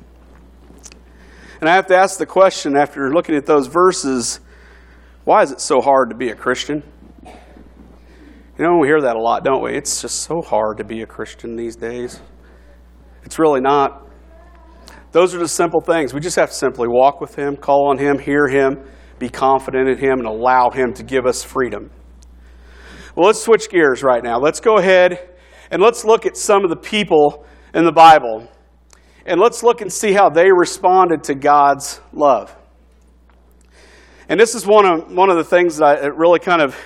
And 1.62 1.70
I 1.70 1.76
have 1.76 1.88
to 1.88 1.96
ask 1.96 2.18
the 2.18 2.26
question 2.26 2.76
after 2.76 3.12
looking 3.14 3.36
at 3.36 3.46
those 3.46 3.68
verses 3.68 4.40
why 5.24 5.42
is 5.42 5.52
it 5.52 5.60
so 5.60 5.82
hard 5.82 6.12
to 6.12 6.16
be 6.16 6.30
a 6.30 6.36
Christian? 6.36 6.84
You 8.58 8.64
know, 8.64 8.78
we 8.78 8.88
hear 8.88 9.02
that 9.02 9.18
a 9.18 9.20
lot, 9.20 9.44
don't 9.44 9.62
we? 9.62 9.74
It's 9.74 10.02
just 10.02 10.22
so 10.22 10.42
hard 10.42 10.78
to 10.78 10.86
be 10.86 11.02
a 11.02 11.06
Christian 11.06 11.58
these 11.58 11.76
days. 11.76 12.22
It's 13.26 13.38
really 13.38 13.60
not. 13.60 14.08
Those 15.12 15.36
are 15.36 15.40
the 15.40 15.48
simple 15.50 15.82
things. 15.82 16.14
We 16.14 16.22
just 16.22 16.38
have 16.38 16.52
to 16.52 16.56
simply 16.56 16.88
walk 16.88 17.20
with 17.20 17.36
Him, 17.36 17.58
call 17.58 17.90
on 17.90 17.98
Him, 17.98 18.18
hear 18.18 18.48
Him, 18.48 18.82
be 19.20 19.28
confident 19.28 19.90
in 19.90 19.98
Him, 19.98 20.20
and 20.20 20.26
allow 20.26 20.70
Him 20.70 20.94
to 20.94 21.04
give 21.04 21.26
us 21.26 21.44
freedom. 21.44 21.92
Well, 23.14 23.28
let's 23.28 23.42
switch 23.42 23.70
gears 23.70 24.04
right 24.04 24.24
now. 24.24 24.40
Let's 24.40 24.62
go 24.62 24.78
ahead 24.78 25.36
and 25.70 25.82
let's 25.82 26.06
look 26.06 26.26
at 26.26 26.38
some 26.38 26.64
of 26.64 26.70
the 26.70 26.78
people 26.78 27.46
in 27.74 27.84
the 27.84 27.92
Bible. 27.92 28.48
And 29.26 29.38
let's 29.38 29.64
look 29.64 29.82
and 29.82 29.92
see 29.92 30.14
how 30.14 30.30
they 30.30 30.50
responded 30.50 31.26
to 31.26 31.36
God's 31.36 32.00
love. 32.14 32.56
And 34.30 34.40
this 34.40 34.56
is 34.56 34.66
one 34.66 34.86
of, 34.86 35.12
one 35.12 35.30
of 35.30 35.36
the 35.36 35.44
things 35.44 35.76
that 35.78 35.86
I, 35.86 36.06
really 36.08 36.40
kind 36.40 36.62
of, 36.62 36.80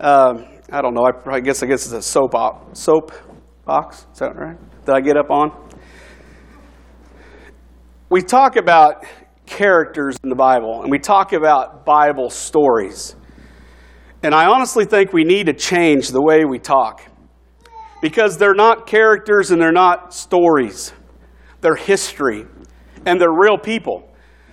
uh, 0.00 0.42
I 0.72 0.80
don't 0.82 0.94
know, 0.94 1.02
I, 1.04 1.36
I, 1.36 1.40
guess 1.40 1.62
I 1.62 1.66
guess 1.66 1.84
it's 1.84 1.92
a 1.92 2.02
soap, 2.02 2.34
op, 2.34 2.76
soap 2.76 3.12
box, 3.64 4.06
is 4.12 4.20
that 4.20 4.36
right? 4.36 4.56
That 4.84 4.94
I 4.94 5.00
get 5.00 5.16
up 5.16 5.30
on? 5.30 5.50
We 8.08 8.22
talk 8.22 8.54
about 8.54 9.04
characters 9.46 10.16
in 10.22 10.28
the 10.28 10.36
Bible, 10.36 10.82
and 10.82 10.90
we 10.90 11.00
talk 11.00 11.32
about 11.32 11.84
Bible 11.84 12.30
stories. 12.30 13.16
And 14.22 14.32
I 14.32 14.46
honestly 14.46 14.84
think 14.84 15.12
we 15.12 15.24
need 15.24 15.46
to 15.46 15.52
change 15.52 16.08
the 16.08 16.22
way 16.22 16.44
we 16.44 16.58
talk. 16.58 17.02
Because 18.00 18.38
they're 18.38 18.54
not 18.54 18.86
characters 18.86 19.50
and 19.50 19.60
they're 19.60 19.72
not 19.72 20.14
stories. 20.14 20.92
They're 21.62 21.74
history. 21.74 22.46
And 23.06 23.20
they're 23.20 23.32
real 23.32 23.58
people. 23.58 24.08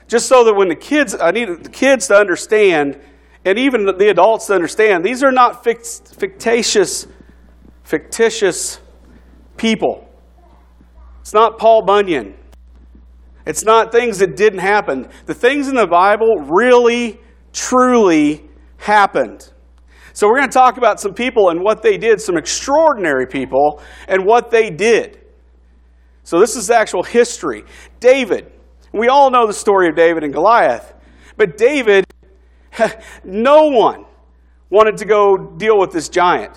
Just 0.07 0.27
so 0.27 0.43
that 0.45 0.53
when 0.53 0.69
the 0.69 0.75
kids, 0.75 1.15
I 1.19 1.31
need 1.31 1.63
the 1.63 1.69
kids 1.69 2.07
to 2.07 2.15
understand, 2.15 2.99
and 3.47 3.57
even 3.57 3.85
the 3.85 4.09
adults 4.09 4.49
understand, 4.49 5.05
these 5.05 5.23
are 5.23 5.31
not 5.31 5.63
fictitious, 5.63 7.07
fictitious 7.83 8.81
people. 9.55 10.09
It's 11.21 11.33
not 11.33 11.57
Paul 11.57 11.83
Bunyan. 11.85 12.35
It's 13.45 13.63
not 13.63 13.93
things 13.93 14.19
that 14.19 14.35
didn't 14.35 14.59
happen. 14.59 15.07
The 15.27 15.33
things 15.33 15.69
in 15.69 15.75
the 15.75 15.87
Bible 15.87 16.35
really, 16.49 17.21
truly 17.53 18.43
happened. 18.77 19.53
So, 20.11 20.27
we're 20.27 20.37
going 20.37 20.49
to 20.49 20.53
talk 20.53 20.77
about 20.77 20.99
some 20.99 21.13
people 21.13 21.49
and 21.49 21.61
what 21.61 21.81
they 21.81 21.97
did, 21.97 22.19
some 22.19 22.35
extraordinary 22.35 23.27
people, 23.27 23.81
and 24.09 24.25
what 24.25 24.51
they 24.51 24.69
did. 24.69 25.21
So, 26.23 26.39
this 26.39 26.57
is 26.57 26.69
actual 26.69 27.03
history. 27.03 27.63
David, 28.01 28.51
we 28.91 29.07
all 29.07 29.31
know 29.31 29.47
the 29.47 29.53
story 29.53 29.87
of 29.87 29.95
David 29.95 30.25
and 30.25 30.33
Goliath. 30.33 30.93
But 31.37 31.55
David, 31.55 32.03
no 33.23 33.67
one 33.67 34.05
wanted 34.69 34.97
to 34.97 35.05
go 35.05 35.37
deal 35.37 35.77
with 35.79 35.91
this 35.91 36.09
giant. 36.09 36.53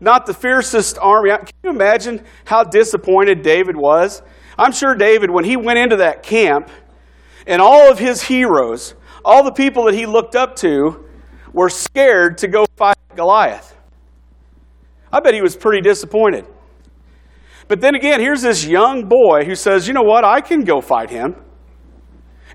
Not 0.00 0.26
the 0.26 0.34
fiercest 0.34 0.98
army. 0.98 1.30
Can 1.30 1.48
you 1.64 1.70
imagine 1.70 2.24
how 2.44 2.62
disappointed 2.62 3.42
David 3.42 3.76
was? 3.76 4.22
I'm 4.56 4.72
sure 4.72 4.94
David, 4.94 5.30
when 5.30 5.44
he 5.44 5.56
went 5.56 5.78
into 5.78 5.96
that 5.96 6.22
camp, 6.22 6.70
and 7.46 7.60
all 7.62 7.90
of 7.90 7.98
his 7.98 8.22
heroes, 8.22 8.94
all 9.24 9.42
the 9.42 9.52
people 9.52 9.84
that 9.84 9.94
he 9.94 10.06
looked 10.06 10.36
up 10.36 10.54
to, 10.56 11.04
were 11.52 11.70
scared 11.70 12.38
to 12.38 12.48
go 12.48 12.66
fight 12.76 12.96
Goliath. 13.16 13.76
I 15.12 15.20
bet 15.20 15.34
he 15.34 15.40
was 15.40 15.56
pretty 15.56 15.80
disappointed. 15.80 16.46
But 17.66 17.80
then 17.80 17.94
again, 17.94 18.20
here's 18.20 18.42
this 18.42 18.64
young 18.64 19.08
boy 19.08 19.44
who 19.44 19.54
says, 19.54 19.88
you 19.88 19.94
know 19.94 20.02
what, 20.02 20.24
I 20.24 20.40
can 20.40 20.64
go 20.64 20.80
fight 20.80 21.10
him. 21.10 21.36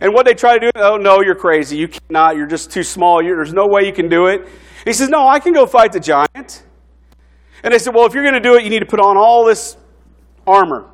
And 0.01 0.13
what 0.13 0.25
they 0.25 0.33
try 0.33 0.57
to 0.57 0.59
do, 0.59 0.71
oh, 0.75 0.97
no, 0.97 1.21
you're 1.21 1.35
crazy. 1.35 1.77
You 1.77 1.87
cannot. 1.87 2.35
You're 2.35 2.47
just 2.47 2.71
too 2.71 2.83
small. 2.83 3.21
You're, 3.21 3.37
there's 3.37 3.53
no 3.53 3.67
way 3.67 3.85
you 3.85 3.93
can 3.93 4.09
do 4.09 4.27
it. 4.27 4.47
he 4.85 4.93
says, 4.93 5.09
no, 5.09 5.27
I 5.27 5.39
can 5.39 5.53
go 5.53 5.65
fight 5.65 5.91
the 5.91 5.99
giant. 5.99 6.63
And 7.63 7.73
they 7.73 7.79
said, 7.79 7.93
well, 7.95 8.05
if 8.05 8.13
you're 8.13 8.23
going 8.23 8.33
to 8.33 8.41
do 8.41 8.55
it, 8.55 8.63
you 8.63 8.69
need 8.69 8.79
to 8.79 8.85
put 8.85 8.99
on 8.99 9.17
all 9.17 9.45
this 9.45 9.77
armor. 10.45 10.89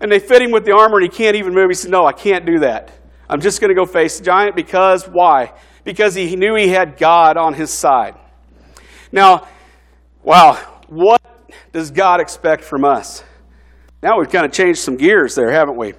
And 0.00 0.10
they 0.10 0.18
fit 0.18 0.42
him 0.42 0.50
with 0.50 0.64
the 0.64 0.72
armor, 0.72 0.98
and 0.98 1.04
he 1.04 1.08
can't 1.08 1.36
even 1.36 1.54
move. 1.54 1.70
He 1.70 1.74
said, 1.74 1.90
no, 1.90 2.06
I 2.06 2.12
can't 2.12 2.46
do 2.46 2.60
that. 2.60 2.90
I'm 3.28 3.40
just 3.40 3.60
going 3.60 3.70
to 3.70 3.74
go 3.74 3.86
face 3.86 4.18
the 4.18 4.24
giant 4.24 4.54
because 4.54 5.08
why? 5.08 5.52
Because 5.84 6.14
he 6.14 6.36
knew 6.36 6.54
he 6.54 6.68
had 6.68 6.98
God 6.98 7.36
on 7.36 7.54
his 7.54 7.70
side. 7.70 8.14
Now, 9.10 9.48
wow, 10.22 10.54
what 10.88 11.22
does 11.72 11.90
God 11.90 12.20
expect 12.20 12.62
from 12.62 12.84
us? 12.84 13.24
Now 14.02 14.18
we've 14.18 14.30
kind 14.30 14.44
of 14.44 14.52
changed 14.52 14.80
some 14.80 14.96
gears 14.96 15.34
there, 15.34 15.50
haven't 15.50 15.76
we? 15.76 15.94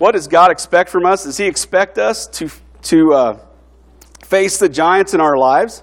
What 0.00 0.12
does 0.12 0.28
God 0.28 0.50
expect 0.50 0.88
from 0.88 1.04
us? 1.04 1.24
Does 1.24 1.36
He 1.36 1.44
expect 1.44 1.98
us 1.98 2.26
to, 2.28 2.48
to 2.84 3.12
uh, 3.12 3.38
face 4.24 4.56
the 4.56 4.66
giants 4.66 5.12
in 5.12 5.20
our 5.20 5.36
lives? 5.36 5.82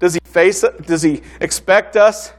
Does 0.00 0.14
he, 0.14 0.20
face, 0.24 0.64
does 0.84 1.02
he 1.02 1.22
expect 1.40 1.96
us 1.96 2.32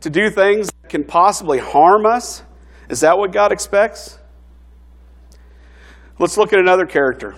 to 0.00 0.10
do 0.10 0.28
things 0.28 0.72
that 0.82 0.90
can 0.90 1.04
possibly 1.04 1.60
harm 1.60 2.04
us? 2.04 2.42
Is 2.90 2.98
that 3.00 3.16
what 3.16 3.30
God 3.30 3.52
expects? 3.52 4.18
Let's 6.18 6.36
look 6.36 6.52
at 6.52 6.58
another 6.58 6.84
character. 6.84 7.36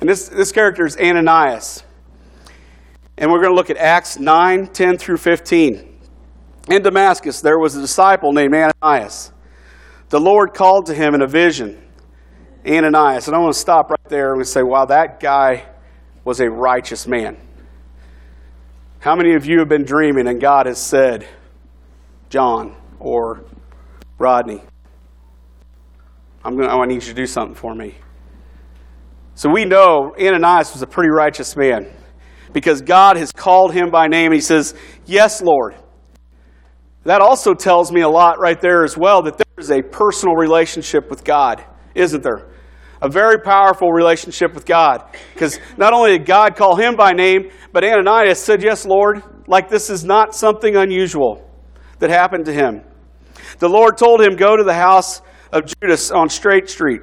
And 0.00 0.08
this, 0.08 0.28
this 0.28 0.52
character 0.52 0.84
is 0.84 0.98
Ananias. 0.98 1.82
And 3.16 3.32
we're 3.32 3.40
going 3.40 3.52
to 3.52 3.56
look 3.56 3.70
at 3.70 3.78
Acts 3.78 4.18
9 4.18 4.66
10 4.66 4.98
through 4.98 5.16
15. 5.16 5.98
In 6.68 6.82
Damascus, 6.82 7.40
there 7.40 7.58
was 7.58 7.74
a 7.74 7.80
disciple 7.80 8.34
named 8.34 8.54
Ananias. 8.54 9.32
The 10.10 10.20
Lord 10.20 10.54
called 10.54 10.86
to 10.86 10.94
him 10.94 11.14
in 11.14 11.22
a 11.22 11.26
vision, 11.26 11.80
Ananias. 12.66 13.28
And 13.28 13.36
I 13.36 13.38
want 13.38 13.54
to 13.54 13.58
stop 13.58 13.90
right 13.90 14.08
there 14.08 14.34
and 14.34 14.46
say, 14.46 14.62
wow, 14.62 14.84
that 14.86 15.20
guy 15.20 15.66
was 16.24 16.40
a 16.40 16.50
righteous 16.50 17.06
man. 17.06 17.36
How 18.98 19.14
many 19.14 19.34
of 19.34 19.46
you 19.46 19.60
have 19.60 19.68
been 19.68 19.84
dreaming 19.84 20.26
and 20.26 20.40
God 20.40 20.66
has 20.66 20.82
said, 20.82 21.26
John 22.28 22.74
or 22.98 23.44
Rodney, 24.18 24.62
I'm 26.44 26.56
going 26.56 26.68
to, 26.68 26.74
I 26.74 26.86
need 26.86 26.94
you 26.94 27.00
to 27.00 27.14
do 27.14 27.26
something 27.26 27.54
for 27.54 27.74
me. 27.74 27.94
So 29.36 29.48
we 29.48 29.64
know 29.64 30.14
Ananias 30.20 30.72
was 30.72 30.82
a 30.82 30.86
pretty 30.86 31.10
righteous 31.10 31.56
man 31.56 31.88
because 32.52 32.82
God 32.82 33.16
has 33.16 33.30
called 33.30 33.72
him 33.72 33.90
by 33.90 34.08
name. 34.08 34.32
He 34.32 34.40
says, 34.40 34.74
Yes, 35.06 35.40
Lord. 35.40 35.76
That 37.04 37.20
also 37.20 37.54
tells 37.54 37.92
me 37.92 38.00
a 38.02 38.08
lot 38.08 38.38
right 38.40 38.60
there 38.60 38.84
as 38.84 38.96
well 38.96 39.22
that 39.22 39.38
is 39.60 39.70
a 39.70 39.82
personal 39.82 40.34
relationship 40.34 41.10
with 41.10 41.24
God, 41.24 41.64
isn't 41.94 42.22
there? 42.22 42.48
A 43.02 43.08
very 43.08 43.38
powerful 43.38 43.92
relationship 43.92 44.54
with 44.54 44.66
God. 44.66 45.02
Because 45.32 45.58
not 45.76 45.92
only 45.92 46.18
did 46.18 46.26
God 46.26 46.56
call 46.56 46.76
him 46.76 46.96
by 46.96 47.12
name, 47.12 47.50
but 47.72 47.84
Ananias 47.84 48.42
said, 48.42 48.62
Yes, 48.62 48.84
Lord, 48.84 49.22
like 49.46 49.68
this 49.68 49.88
is 49.88 50.04
not 50.04 50.34
something 50.34 50.76
unusual 50.76 51.48
that 51.98 52.10
happened 52.10 52.44
to 52.46 52.52
him. 52.52 52.82
The 53.58 53.68
Lord 53.68 53.96
told 53.96 54.20
him, 54.20 54.36
Go 54.36 54.56
to 54.56 54.64
the 54.64 54.74
house 54.74 55.22
of 55.52 55.64
Judas 55.66 56.10
on 56.10 56.28
Straight 56.28 56.68
Street 56.68 57.02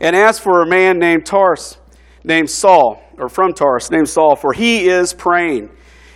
and 0.00 0.16
ask 0.16 0.42
for 0.42 0.62
a 0.62 0.66
man 0.66 0.98
named 0.98 1.26
Tars, 1.26 1.78
named 2.24 2.48
Saul, 2.48 3.02
or 3.18 3.28
from 3.28 3.52
Tars, 3.52 3.90
named 3.90 4.08
Saul, 4.08 4.36
for 4.36 4.52
he 4.52 4.88
is 4.88 5.12
praying. 5.12 5.70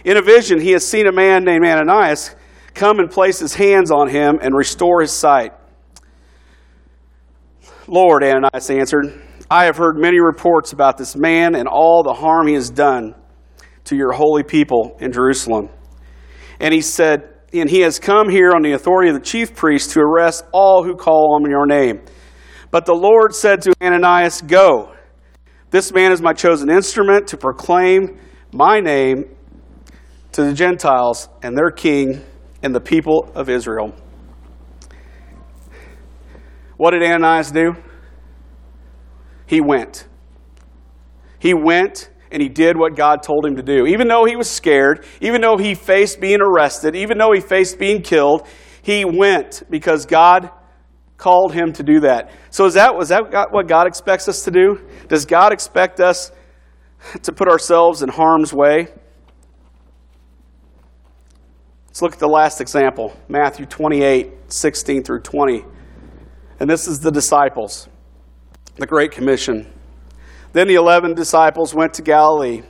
In 0.05 0.17
a 0.17 0.23
vision, 0.23 0.61
he 0.61 0.71
has 0.71 0.87
seen 0.87 1.09
a 1.09 1.13
man 1.13 1.45
named 1.45 1.65
Ananias 1.65 2.36
come 2.77 3.01
and 3.01 3.11
place 3.11 3.39
his 3.39 3.55
hands 3.55 3.91
on 3.91 4.09
him 4.09 4.39
and 4.41 4.55
restore 4.55 5.01
his 5.01 5.11
sight. 5.11 5.53
Lord, 7.89 8.23
Ananias 8.23 8.71
answered, 8.71 9.23
I 9.51 9.65
have 9.65 9.77
heard 9.77 9.97
many 9.97 10.21
reports 10.21 10.73
about 10.73 10.99
this 10.99 11.17
man 11.17 11.55
and 11.55 11.67
all 11.69 12.03
the 12.03 12.13
harm 12.13 12.47
he 12.47 12.55
has 12.55 12.69
done 12.69 13.15
to 13.85 13.97
your 13.97 14.13
holy 14.13 14.43
people 14.43 14.97
in 15.01 15.13
Jerusalem. 15.13 15.71
And 16.61 16.75
he 16.75 16.81
said, 16.81 17.29
And 17.53 17.71
he 17.71 17.81
has 17.81 17.99
come 17.99 18.29
here 18.29 18.53
on 18.53 18.63
the 18.63 18.73
authority 18.73 19.09
of 19.09 19.15
the 19.15 19.25
chief 19.25 19.55
priest 19.55 19.91
to 19.93 20.01
arrest 20.01 20.45
all 20.53 20.85
who 20.85 20.95
call 20.97 21.35
on 21.35 21.49
your 21.49 21.67
name. 21.67 22.03
But 22.71 22.85
the 22.85 22.95
Lord 22.95 23.35
said 23.35 23.63
to 23.63 23.73
Ananias, 23.81 24.43
Go. 24.43 24.93
This 25.71 25.93
man 25.93 26.13
is 26.13 26.21
my 26.21 26.33
chosen 26.33 26.69
instrument 26.69 27.29
to 27.29 27.37
proclaim 27.37 28.19
my 28.53 28.81
name 28.81 29.25
to 30.33 30.45
the 30.45 30.53
Gentiles 30.53 31.29
and 31.43 31.57
their 31.57 31.71
king 31.71 32.23
and 32.67 32.75
the 32.75 32.81
people 32.81 33.31
of 33.37 33.49
Israel. 33.49 33.95
What 36.77 36.91
did 36.91 37.03
Ananias 37.05 37.53
do? 37.53 37.77
He 39.47 39.61
went. 39.61 40.09
He 41.39 41.55
went 41.55 42.11
and 42.33 42.43
he 42.43 42.49
did 42.49 42.77
what 42.77 42.97
God 42.97 43.23
told 43.23 43.47
him 43.47 43.55
to 43.55 43.63
do. 43.63 43.87
Even 43.87 44.09
though 44.09 44.25
he 44.25 44.35
was 44.35 44.51
scared, 44.51 45.07
even 45.21 45.41
though 45.41 45.57
he 45.57 45.77
faced 45.77 46.21
being 46.21 46.41
arrested, 46.41 46.97
even 46.97 47.19
though 47.19 47.31
he 47.31 47.41
faced 47.41 47.79
being 47.79 48.03
killed, 48.03 48.49
he 48.83 49.05
went 49.05 49.63
because 49.71 50.05
God 50.05 50.51
called 51.19 51.53
him 51.53 51.73
to 51.75 51.85
do 51.85 52.01
that. 52.01 52.33
So 52.51 52.65
is 52.65 52.75
that 52.75 52.97
was 52.97 53.11
that 53.11 53.53
what 53.53 53.69
God 53.69 53.87
expects 53.87 54.29
us 54.29 54.43
to 54.43 54.51
do? 54.51 54.81
Does 55.07 55.25
God 55.25 55.53
expect 55.53 56.01
us 56.01 56.33
to 57.23 57.33
put 57.33 57.47
ourselves 57.47 58.03
in 58.03 58.09
harm's 58.09 58.53
way? 58.53 58.89
Let's 61.97 62.03
look 62.03 62.13
at 62.13 62.19
the 62.19 62.29
last 62.29 62.61
example, 62.61 63.17
Matthew 63.27 63.65
28, 63.65 64.53
16 64.53 65.03
through 65.03 65.21
20. 65.21 65.65
And 66.61 66.69
this 66.69 66.87
is 66.87 67.01
the 67.01 67.11
disciples, 67.11 67.89
the 68.75 68.87
Great 68.87 69.13
Commission. 69.13 69.67
Then 70.53 70.69
the 70.69 70.75
eleven 70.75 71.15
disciples 71.15 71.75
went 71.75 71.95
to 71.95 72.03
Galilee, 72.03 72.65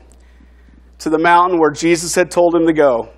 to 1.01 1.11
the 1.11 1.19
mountain 1.19 1.59
where 1.59 1.73
Jesus 1.73 2.15
had 2.15 2.31
told 2.31 2.55
them 2.55 2.69
to 2.69 2.73
go. 2.73 3.09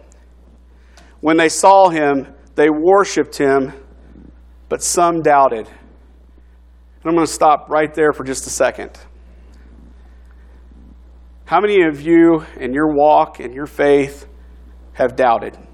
When 1.21 1.37
they 1.37 1.50
saw 1.50 1.91
him, 1.91 2.27
they 2.55 2.71
worshiped 2.71 3.37
him, 3.37 3.75
but 4.71 4.83
some 4.83 5.21
doubted. 5.21 5.67
And 5.67 7.05
I'm 7.05 7.17
going 7.17 7.27
to 7.27 7.31
stop 7.31 7.69
right 7.69 7.93
there 7.93 8.15
for 8.15 8.25
just 8.25 8.47
a 8.47 8.50
second. 8.50 8.99
How 11.45 11.61
many 11.61 11.83
of 11.83 12.00
you 12.00 12.47
in 12.59 12.73
your 12.73 12.95
walk 12.95 13.41
and 13.41 13.53
your 13.53 13.67
faith 13.67 14.27
have 14.95 15.15
doubted? 15.15 15.67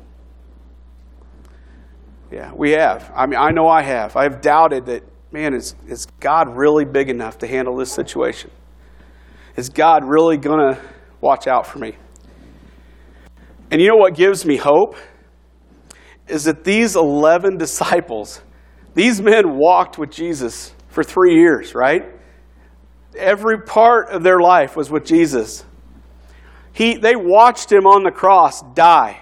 Yeah, 2.34 2.50
we 2.52 2.72
have. 2.72 3.12
I 3.14 3.26
mean, 3.26 3.38
I 3.38 3.52
know 3.52 3.68
I 3.68 3.82
have. 3.82 4.16
I've 4.16 4.40
doubted 4.40 4.86
that, 4.86 5.04
man, 5.30 5.54
is, 5.54 5.76
is 5.86 6.06
God 6.18 6.56
really 6.56 6.84
big 6.84 7.08
enough 7.08 7.38
to 7.38 7.46
handle 7.46 7.76
this 7.76 7.92
situation? 7.92 8.50
Is 9.54 9.68
God 9.68 10.02
really 10.04 10.36
going 10.36 10.58
to 10.58 10.80
watch 11.20 11.46
out 11.46 11.64
for 11.64 11.78
me? 11.78 11.96
And 13.70 13.80
you 13.80 13.86
know 13.86 13.94
what 13.94 14.16
gives 14.16 14.44
me 14.44 14.56
hope? 14.56 14.96
Is 16.26 16.42
that 16.42 16.64
these 16.64 16.96
11 16.96 17.56
disciples, 17.56 18.42
these 18.94 19.22
men 19.22 19.56
walked 19.56 19.96
with 19.96 20.10
Jesus 20.10 20.74
for 20.88 21.04
three 21.04 21.36
years, 21.36 21.72
right? 21.72 22.02
Every 23.16 23.62
part 23.62 24.08
of 24.08 24.24
their 24.24 24.40
life 24.40 24.74
was 24.74 24.90
with 24.90 25.04
Jesus. 25.04 25.64
He, 26.72 26.96
they 26.96 27.14
watched 27.14 27.70
him 27.70 27.86
on 27.86 28.02
the 28.02 28.10
cross 28.10 28.60
die. 28.74 29.20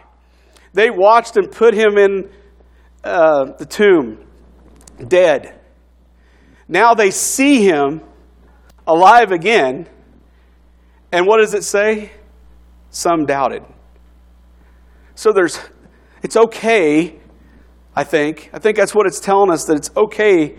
They 0.73 0.89
watched 0.89 1.37
him 1.37 1.49
put 1.49 1.75
him 1.75 1.99
in 1.99 2.31
uh, 3.05 3.53
the 3.59 3.67
tomb, 3.67 4.19
dead. 5.09 5.59
Now 6.69 6.95
they 6.95 7.11
see 7.11 7.65
him 7.65 8.01
alive 8.87 9.33
again. 9.33 9.89
And 11.11 11.27
what 11.27 11.39
does 11.39 11.55
it 11.55 11.65
say? 11.65 12.13
Some 12.91 13.27
doubted. 13.27 13.63
So 15.15 15.33
there's, 15.33 15.59
it's 16.23 16.37
okay, 16.37 17.21
I 17.95 18.05
think. 18.05 18.51
I 18.53 18.59
think 18.59 18.77
that's 18.77 18.95
what 18.95 19.07
it's 19.07 19.21
telling 19.21 19.51
us 19.51 19.65
that 19.67 19.77
it's 19.77 19.91
okay 19.97 20.57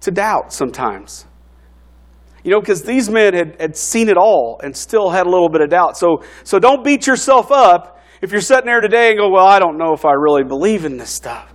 to 0.00 0.10
doubt 0.10 0.52
sometimes. 0.52 1.26
You 2.42 2.50
know, 2.50 2.60
because 2.60 2.82
these 2.82 3.08
men 3.08 3.34
had, 3.34 3.60
had 3.60 3.76
seen 3.76 4.08
it 4.08 4.16
all 4.16 4.60
and 4.64 4.76
still 4.76 5.10
had 5.10 5.26
a 5.26 5.30
little 5.30 5.48
bit 5.48 5.60
of 5.60 5.70
doubt. 5.70 5.96
So, 5.96 6.24
so 6.42 6.58
don't 6.58 6.84
beat 6.84 7.06
yourself 7.06 7.52
up 7.52 8.00
if 8.20 8.32
you're 8.32 8.40
sitting 8.40 8.66
there 8.66 8.80
today 8.80 9.10
and 9.10 9.18
go, 9.18 9.28
Well, 9.30 9.46
I 9.46 9.60
don't 9.60 9.78
know 9.78 9.92
if 9.92 10.04
I 10.04 10.12
really 10.12 10.42
believe 10.42 10.84
in 10.84 10.96
this 10.96 11.10
stuff. 11.10 11.51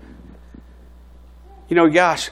You 1.69 1.75
know, 1.75 1.87
gosh, 1.87 2.31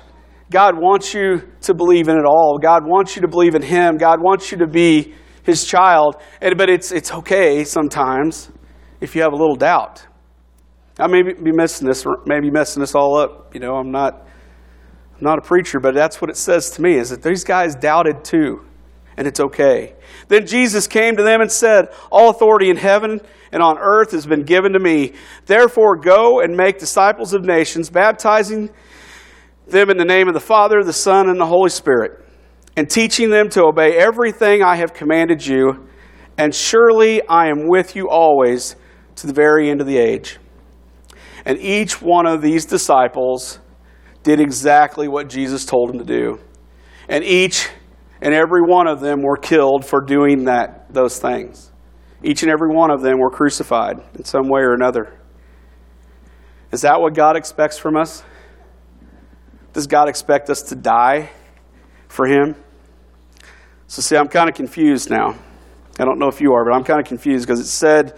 God 0.50 0.76
wants 0.78 1.14
you 1.14 1.42
to 1.62 1.74
believe 1.74 2.08
in 2.08 2.18
it 2.18 2.26
all. 2.26 2.58
God 2.62 2.84
wants 2.86 3.16
you 3.16 3.22
to 3.24 3.28
believe 3.28 3.56
in 3.56 3.62
Him. 3.62 3.98
God 3.98 4.22
wants 4.22 4.52
you 4.52 4.60
to 4.60 4.68
be 4.68 5.14
His 5.44 5.66
child. 5.66 6.16
And, 6.40 6.58
but 6.58 6.70
it's, 6.70 6.92
it's 6.92 7.12
okay 7.12 7.64
sometimes 7.64 8.52
if 9.02 9.16
you 9.16 9.22
have 9.24 9.34
a 9.34 9.36
little 9.36 9.56
doubt. 9.56 10.06
I 10.98 11.08
may 11.08 11.24
be 11.24 11.52
missing 11.52 11.88
this, 11.88 12.06
maybe 12.26 12.50
messing 12.50 12.80
this 12.80 12.96
all 12.96 13.18
up. 13.18 13.54
You 13.54 13.60
know, 13.60 13.76
I'm 13.76 13.92
not, 13.92 14.26
I'm 15.16 15.24
not 15.24 15.40
a 15.40 15.42
preacher, 15.42 15.80
but 15.80 15.94
that's 15.94 16.22
what 16.22 16.30
it 16.30 16.38
says 16.38 16.72
to 16.72 16.82
me 16.82 16.96
is 16.96 17.10
that 17.10 17.22
these 17.22 17.44
guys 17.44 17.76
doubted 17.76 18.24
too, 18.24 18.66
and 19.18 19.28
it's 19.28 19.42
okay. 19.42 19.96
Then 20.30 20.48
Jesus 20.48 20.88
came 20.88 21.18
to 21.18 21.24
them 21.24 21.42
and 21.42 21.52
said, 21.52 21.90
All 22.12 22.30
authority 22.30 22.70
in 22.70 22.78
heaven 22.78 23.20
and 23.52 23.62
on 23.62 23.78
earth 23.78 24.12
has 24.12 24.26
been 24.26 24.44
given 24.44 24.72
to 24.72 24.80
me. 24.80 25.14
Therefore, 25.48 25.98
go 25.98 26.40
and 26.40 26.56
make 26.56 26.80
disciples 26.80 27.34
of 27.34 27.44
nations, 27.44 27.90
baptizing 27.90 28.70
them 29.68 29.90
in 29.90 29.98
the 29.98 30.06
name 30.06 30.28
of 30.28 30.34
the 30.34 30.40
Father, 30.40 30.84
the 30.84 30.94
Son, 30.94 31.30
and 31.30 31.40
the 31.40 31.46
Holy 31.46 31.70
Spirit, 31.70 32.24
and 32.76 32.90
teaching 32.90 33.30
them 33.30 33.50
to 33.50 33.64
obey 33.64 33.98
everything 33.98 34.62
I 34.62 34.76
have 34.76 34.94
commanded 34.94 35.46
you. 35.46 35.88
And 36.38 36.54
surely 36.54 37.26
I 37.28 37.48
am 37.48 37.68
with 37.68 37.96
you 37.96 38.10
always 38.10 38.76
to 39.16 39.28
the 39.28 39.34
very 39.34 39.70
end 39.70 39.82
of 39.82 39.88
the 39.88 39.98
age. 39.98 40.38
And 41.46 41.58
each 41.60 42.02
one 42.02 42.26
of 42.26 42.42
these 42.42 42.66
disciples 42.66 43.60
did 44.24 44.40
exactly 44.40 45.08
what 45.08 45.30
Jesus 45.30 45.66
told 45.66 45.90
them 45.90 46.00
to 46.00 46.06
do. 46.06 46.40
And 47.08 47.24
each 47.24 47.70
and 48.22 48.34
every 48.34 48.62
one 48.62 48.88
of 48.88 49.00
them 49.00 49.22
were 49.22 49.38
killed 49.38 49.86
for 49.86 50.02
doing 50.02 50.46
that 50.46 50.92
those 50.94 51.20
things. 51.20 51.72
Each 52.24 52.42
and 52.42 52.52
every 52.52 52.74
one 52.74 52.90
of 52.90 53.02
them 53.02 53.20
were 53.20 53.30
crucified 53.30 53.98
in 54.16 54.26
some 54.26 54.50
way 54.50 54.62
or 54.62 54.74
another. 54.74 55.20
Is 56.72 56.82
that 56.82 57.00
what 57.00 57.14
God 57.14 57.38
expects 57.38 57.78
from 57.78 57.96
us? 57.96 58.24
Does 59.76 59.88
God 59.88 60.08
expect 60.08 60.50
us 60.50 60.62
to 60.70 60.76
die 60.76 61.32
for 62.08 62.26
Him? 62.26 62.56
So, 63.88 64.02
see, 64.02 64.16
I'm 64.16 64.30
kind 64.30 64.48
of 64.48 64.56
confused 64.56 65.10
now. 65.10 65.36
I 66.00 66.06
don't 66.06 66.18
know 66.18 66.30
if 66.30 66.40
you 66.40 66.54
are, 66.54 66.64
but 66.64 66.74
I'm 66.74 66.86
kind 66.86 67.02
of 67.02 67.06
confused 67.06 67.46
because 67.46 67.60
it 67.60 67.66
said 67.66 68.18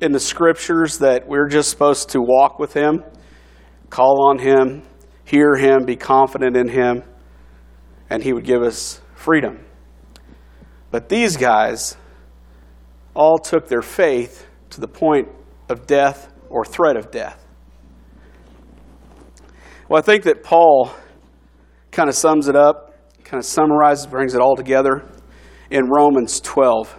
in 0.00 0.10
the 0.10 0.18
scriptures 0.18 0.98
that 0.98 1.28
we're 1.28 1.46
just 1.46 1.70
supposed 1.70 2.08
to 2.08 2.20
walk 2.20 2.58
with 2.58 2.72
Him, 2.72 3.04
call 3.88 4.28
on 4.28 4.40
Him, 4.40 4.82
hear 5.24 5.54
Him, 5.54 5.84
be 5.84 5.94
confident 5.94 6.56
in 6.56 6.66
Him, 6.66 7.04
and 8.10 8.20
He 8.20 8.32
would 8.32 8.44
give 8.44 8.62
us 8.62 9.00
freedom. 9.14 9.64
But 10.90 11.08
these 11.08 11.36
guys 11.36 11.96
all 13.14 13.38
took 13.38 13.68
their 13.68 13.80
faith 13.80 14.48
to 14.70 14.80
the 14.80 14.88
point 14.88 15.28
of 15.68 15.86
death 15.86 16.32
or 16.48 16.64
threat 16.64 16.96
of 16.96 17.12
death. 17.12 17.45
Well, 19.88 20.00
I 20.00 20.02
think 20.02 20.24
that 20.24 20.42
Paul 20.42 20.92
kind 21.92 22.08
of 22.08 22.16
sums 22.16 22.48
it 22.48 22.56
up, 22.56 22.92
kind 23.22 23.38
of 23.38 23.44
summarizes, 23.44 24.08
brings 24.08 24.34
it 24.34 24.40
all 24.40 24.56
together 24.56 25.04
in 25.70 25.88
Romans 25.88 26.40
12. 26.40 26.98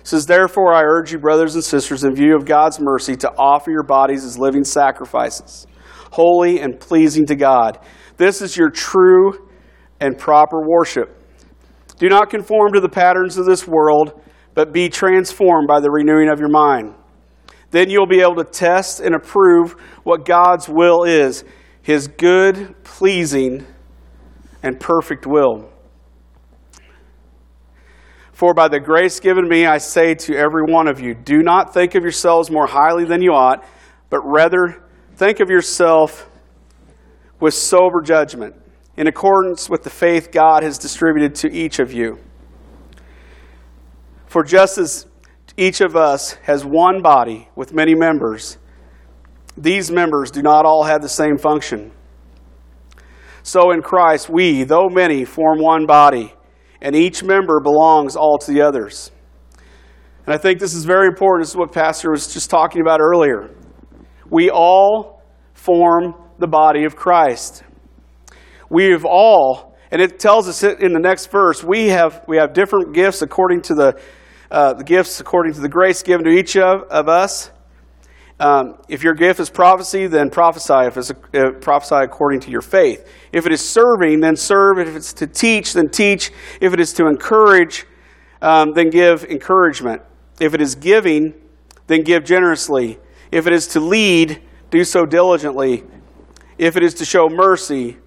It 0.00 0.06
says, 0.06 0.24
Therefore, 0.24 0.72
I 0.72 0.82
urge 0.82 1.12
you, 1.12 1.18
brothers 1.18 1.54
and 1.54 1.62
sisters, 1.62 2.02
in 2.02 2.14
view 2.14 2.34
of 2.34 2.46
God's 2.46 2.80
mercy, 2.80 3.14
to 3.16 3.30
offer 3.36 3.70
your 3.70 3.82
bodies 3.82 4.24
as 4.24 4.38
living 4.38 4.64
sacrifices, 4.64 5.66
holy 6.12 6.60
and 6.60 6.80
pleasing 6.80 7.26
to 7.26 7.36
God. 7.36 7.78
This 8.16 8.40
is 8.40 8.56
your 8.56 8.70
true 8.70 9.46
and 10.00 10.16
proper 10.16 10.66
worship. 10.66 11.20
Do 11.98 12.08
not 12.08 12.30
conform 12.30 12.72
to 12.72 12.80
the 12.80 12.88
patterns 12.88 13.36
of 13.36 13.44
this 13.44 13.68
world, 13.68 14.18
but 14.54 14.72
be 14.72 14.88
transformed 14.88 15.68
by 15.68 15.80
the 15.80 15.90
renewing 15.90 16.30
of 16.30 16.40
your 16.40 16.48
mind 16.48 16.94
then 17.74 17.90
you'll 17.90 18.06
be 18.06 18.20
able 18.20 18.36
to 18.36 18.44
test 18.44 19.00
and 19.00 19.16
approve 19.16 19.72
what 20.04 20.24
God's 20.24 20.68
will 20.68 21.02
is 21.02 21.44
his 21.82 22.06
good, 22.06 22.74
pleasing, 22.84 23.66
and 24.62 24.78
perfect 24.78 25.26
will. 25.26 25.68
For 28.32 28.54
by 28.54 28.68
the 28.68 28.80
grace 28.80 29.20
given 29.20 29.48
me, 29.48 29.66
I 29.66 29.78
say 29.78 30.14
to 30.14 30.36
every 30.36 30.62
one 30.62 30.88
of 30.88 31.00
you, 31.00 31.14
do 31.14 31.42
not 31.42 31.74
think 31.74 31.94
of 31.94 32.02
yourselves 32.02 32.50
more 32.50 32.66
highly 32.66 33.04
than 33.04 33.20
you 33.20 33.34
ought, 33.34 33.64
but 34.08 34.20
rather 34.20 34.82
think 35.16 35.40
of 35.40 35.50
yourself 35.50 36.30
with 37.40 37.54
sober 37.54 38.00
judgment, 38.00 38.54
in 38.96 39.08
accordance 39.08 39.68
with 39.68 39.82
the 39.82 39.90
faith 39.90 40.30
God 40.30 40.62
has 40.62 40.78
distributed 40.78 41.34
to 41.36 41.52
each 41.52 41.80
of 41.80 41.92
you. 41.92 42.18
For 44.26 44.42
just 44.42 44.78
as 44.78 45.06
each 45.56 45.80
of 45.80 45.96
us 45.96 46.32
has 46.42 46.64
one 46.64 47.00
body 47.00 47.48
with 47.54 47.72
many 47.72 47.94
members. 47.94 48.58
These 49.56 49.90
members 49.90 50.30
do 50.30 50.42
not 50.42 50.66
all 50.66 50.84
have 50.84 51.00
the 51.00 51.08
same 51.08 51.38
function. 51.38 51.92
So 53.42 53.70
in 53.70 53.82
Christ, 53.82 54.28
we, 54.28 54.64
though 54.64 54.88
many, 54.88 55.24
form 55.24 55.60
one 55.60 55.86
body, 55.86 56.34
and 56.80 56.96
each 56.96 57.22
member 57.22 57.60
belongs 57.60 58.16
all 58.16 58.38
to 58.38 58.52
the 58.52 58.62
others. 58.62 59.10
And 60.26 60.34
I 60.34 60.38
think 60.38 60.58
this 60.58 60.74
is 60.74 60.84
very 60.84 61.06
important. 61.06 61.42
This 61.42 61.50
is 61.50 61.56
what 61.56 61.72
Pastor 61.72 62.10
was 62.10 62.32
just 62.32 62.50
talking 62.50 62.80
about 62.80 63.00
earlier. 63.00 63.50
We 64.30 64.50
all 64.50 65.22
form 65.52 66.14
the 66.38 66.46
body 66.46 66.84
of 66.84 66.96
Christ. 66.96 67.62
We 68.70 68.86
have 68.86 69.04
all, 69.04 69.76
and 69.90 70.00
it 70.00 70.18
tells 70.18 70.48
us 70.48 70.62
in 70.64 70.92
the 70.92 70.98
next 70.98 71.30
verse, 71.30 71.62
we 71.62 71.88
have, 71.90 72.24
we 72.26 72.38
have 72.38 72.54
different 72.54 72.94
gifts 72.94 73.22
according 73.22 73.62
to 73.62 73.74
the 73.74 74.00
uh, 74.50 74.74
the 74.74 74.84
gifts 74.84 75.20
according 75.20 75.54
to 75.54 75.60
the 75.60 75.68
grace 75.68 76.02
given 76.02 76.24
to 76.24 76.30
each 76.30 76.56
of, 76.56 76.82
of 76.84 77.08
us. 77.08 77.50
Um, 78.40 78.78
if 78.88 79.04
your 79.04 79.14
gift 79.14 79.38
is 79.38 79.48
prophecy, 79.48 80.06
then 80.06 80.28
prophesy. 80.28 80.86
If 80.86 80.96
it's 80.96 81.10
uh, 81.10 81.52
prophesy 81.60 81.96
according 81.96 82.40
to 82.40 82.50
your 82.50 82.62
faith. 82.62 83.08
If 83.32 83.46
it 83.46 83.52
is 83.52 83.60
serving, 83.60 84.20
then 84.20 84.36
serve. 84.36 84.78
If 84.78 84.96
it's 84.96 85.12
to 85.14 85.26
teach, 85.26 85.72
then 85.72 85.88
teach. 85.88 86.32
If 86.60 86.72
it 86.72 86.80
is 86.80 86.92
to 86.94 87.06
encourage, 87.06 87.86
um, 88.42 88.72
then 88.72 88.90
give 88.90 89.24
encouragement. 89.24 90.02
If 90.40 90.52
it 90.52 90.60
is 90.60 90.74
giving, 90.74 91.34
then 91.86 92.02
give 92.02 92.24
generously. 92.24 92.98
If 93.30 93.46
it 93.46 93.52
is 93.52 93.68
to 93.68 93.80
lead, 93.80 94.42
do 94.70 94.84
so 94.84 95.06
diligently. 95.06 95.84
If 96.58 96.76
it 96.76 96.82
is 96.82 96.94
to 96.94 97.04
show 97.04 97.28
mercy, 97.28 97.98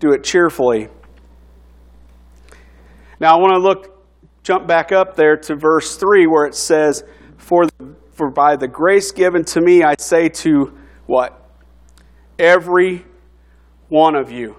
do 0.00 0.12
it 0.12 0.22
cheerfully. 0.22 0.88
Now 3.20 3.38
I 3.38 3.40
want 3.40 3.54
to 3.54 3.58
look, 3.58 3.93
jump 4.44 4.68
back 4.68 4.92
up 4.92 5.16
there 5.16 5.36
to 5.36 5.56
verse 5.56 5.96
3 5.96 6.26
where 6.26 6.44
it 6.44 6.54
says, 6.54 7.02
For, 7.36 7.66
for 8.12 8.30
by 8.30 8.56
the 8.56 8.68
grace 8.68 9.10
given 9.10 9.44
to 9.46 9.60
me, 9.60 9.82
I 9.82 9.96
say 9.98 10.28
to 10.28 10.72
what? 11.06 11.50
Every 12.38 13.04
one 13.88 14.14
of 14.14 14.30
you. 14.30 14.56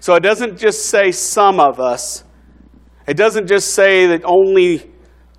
So 0.00 0.14
it 0.14 0.22
doesn't 0.22 0.56
just 0.56 0.86
say 0.86 1.10
some 1.10 1.58
of 1.60 1.80
us. 1.80 2.24
It 3.06 3.16
doesn't 3.16 3.48
just 3.48 3.74
say 3.74 4.06
that 4.06 4.22
only 4.24 4.90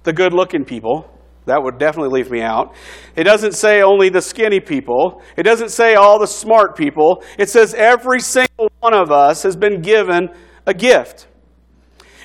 the 0.04 0.14
good 0.14 0.34
looking 0.34 0.66
people. 0.66 1.10
That 1.46 1.64
would 1.64 1.78
definitely 1.78 2.20
leave 2.20 2.30
me 2.30 2.42
out. 2.42 2.76
It 3.16 3.24
doesn't 3.24 3.54
say 3.54 3.82
only 3.82 4.10
the 4.10 4.22
skinny 4.22 4.60
people. 4.60 5.22
It 5.38 5.44
doesn't 5.44 5.70
say 5.70 5.96
all 5.96 6.20
the 6.20 6.28
smart 6.28 6.76
people. 6.76 7.24
It 7.38 7.50
says 7.50 7.74
every 7.74 8.20
single 8.20 8.70
one 8.82 8.94
of 8.94 9.12
us 9.12 9.44
has 9.44 9.56
been 9.56 9.82
given 9.82 10.30
a 10.66 10.74
gift. 10.74 11.28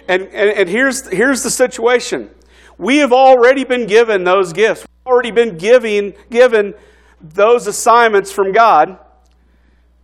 And, 0.09 0.23
and, 0.23 0.51
and 0.51 0.69
here's, 0.69 1.09
here's 1.09 1.43
the 1.43 1.51
situation 1.51 2.31
we 2.79 2.99
have 2.99 3.13
already 3.13 3.65
been 3.65 3.87
given 3.87 4.25
those 4.25 4.53
gifts, 4.53 4.83
we've 4.83 5.13
already 5.13 5.31
been 5.31 5.57
giving, 5.57 6.15
given 6.31 6.75
those 7.21 7.67
assignments 7.67 8.33
from 8.33 8.53
God. 8.53 8.99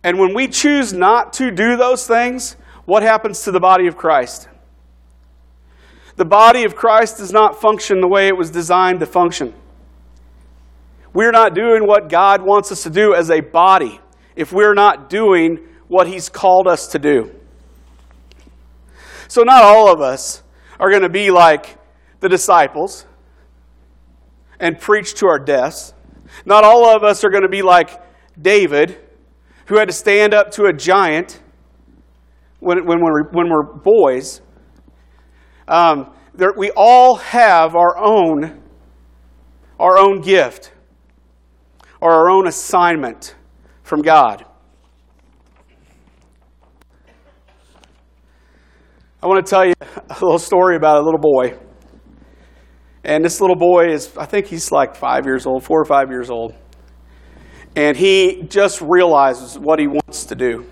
And 0.03 0.17
when 0.17 0.33
we 0.33 0.47
choose 0.47 0.93
not 0.93 1.33
to 1.33 1.51
do 1.51 1.75
those 1.75 2.07
things, 2.07 2.55
what 2.85 3.03
happens 3.03 3.43
to 3.43 3.51
the 3.51 3.59
body 3.59 3.87
of 3.87 3.97
Christ? 3.97 4.47
The 6.15 6.25
body 6.25 6.63
of 6.63 6.75
Christ 6.75 7.17
does 7.17 7.31
not 7.31 7.59
function 7.59 8.01
the 8.01 8.07
way 8.07 8.27
it 8.27 8.37
was 8.37 8.49
designed 8.49 8.99
to 9.01 9.05
function. 9.05 9.53
We're 11.13 11.31
not 11.31 11.53
doing 11.53 11.87
what 11.87 12.09
God 12.09 12.41
wants 12.41 12.71
us 12.71 12.83
to 12.83 12.89
do 12.89 13.13
as 13.13 13.29
a 13.29 13.41
body 13.41 13.99
if 14.35 14.53
we're 14.53 14.73
not 14.73 15.09
doing 15.09 15.59
what 15.87 16.07
He's 16.07 16.29
called 16.29 16.67
us 16.67 16.87
to 16.89 16.99
do. 16.99 17.38
So, 19.29 19.43
not 19.43 19.63
all 19.63 19.93
of 19.93 20.01
us 20.01 20.41
are 20.79 20.89
going 20.89 21.03
to 21.03 21.09
be 21.09 21.29
like 21.29 21.77
the 22.19 22.27
disciples 22.27 23.05
and 24.59 24.79
preach 24.79 25.13
to 25.19 25.27
our 25.27 25.37
deaths. 25.37 25.93
Not 26.45 26.63
all 26.63 26.89
of 26.95 27.03
us 27.03 27.23
are 27.23 27.29
going 27.29 27.43
to 27.43 27.49
be 27.49 27.61
like 27.61 27.91
David, 28.41 28.97
who 29.67 29.77
had 29.77 29.87
to 29.87 29.93
stand 29.93 30.33
up 30.33 30.49
to 30.53 30.65
a 30.65 30.73
giant 30.73 31.43
when, 32.59 32.87
when, 32.87 33.01
we're, 33.01 33.29
when 33.29 33.49
we're 33.51 33.61
boys. 33.61 34.41
Um, 35.67 36.11
there, 36.33 36.53
we 36.57 36.71
all 36.71 37.17
have 37.17 37.75
our 37.75 37.99
own, 37.99 38.63
our 39.79 39.99
own 39.99 40.21
gift 40.21 40.73
or 42.01 42.11
our 42.13 42.31
own 42.31 42.47
assignment 42.47 43.35
from 43.83 44.01
God. 44.01 44.43
I 49.21 49.27
want 49.27 49.45
to 49.45 49.49
tell 49.49 49.65
you 49.65 49.73
a 49.81 50.13
little 50.13 50.39
story 50.39 50.77
about 50.77 51.01
a 51.01 51.03
little 51.03 51.19
boy. 51.19 51.57
And 53.03 53.23
this 53.23 53.41
little 53.41 53.57
boy 53.57 53.91
is, 53.91 54.15
I 54.15 54.25
think 54.25 54.45
he's 54.45 54.71
like 54.71 54.95
five 54.95 55.25
years 55.25 55.45
old, 55.45 55.65
four 55.65 55.81
or 55.81 55.83
five 55.83 56.09
years 56.09 56.29
old. 56.29 56.55
And 57.75 57.97
he 57.97 58.43
just 58.43 58.81
realizes 58.81 59.59
what 59.59 59.77
he 59.77 59.87
wants 59.87 60.23
to 60.25 60.35
do 60.35 60.71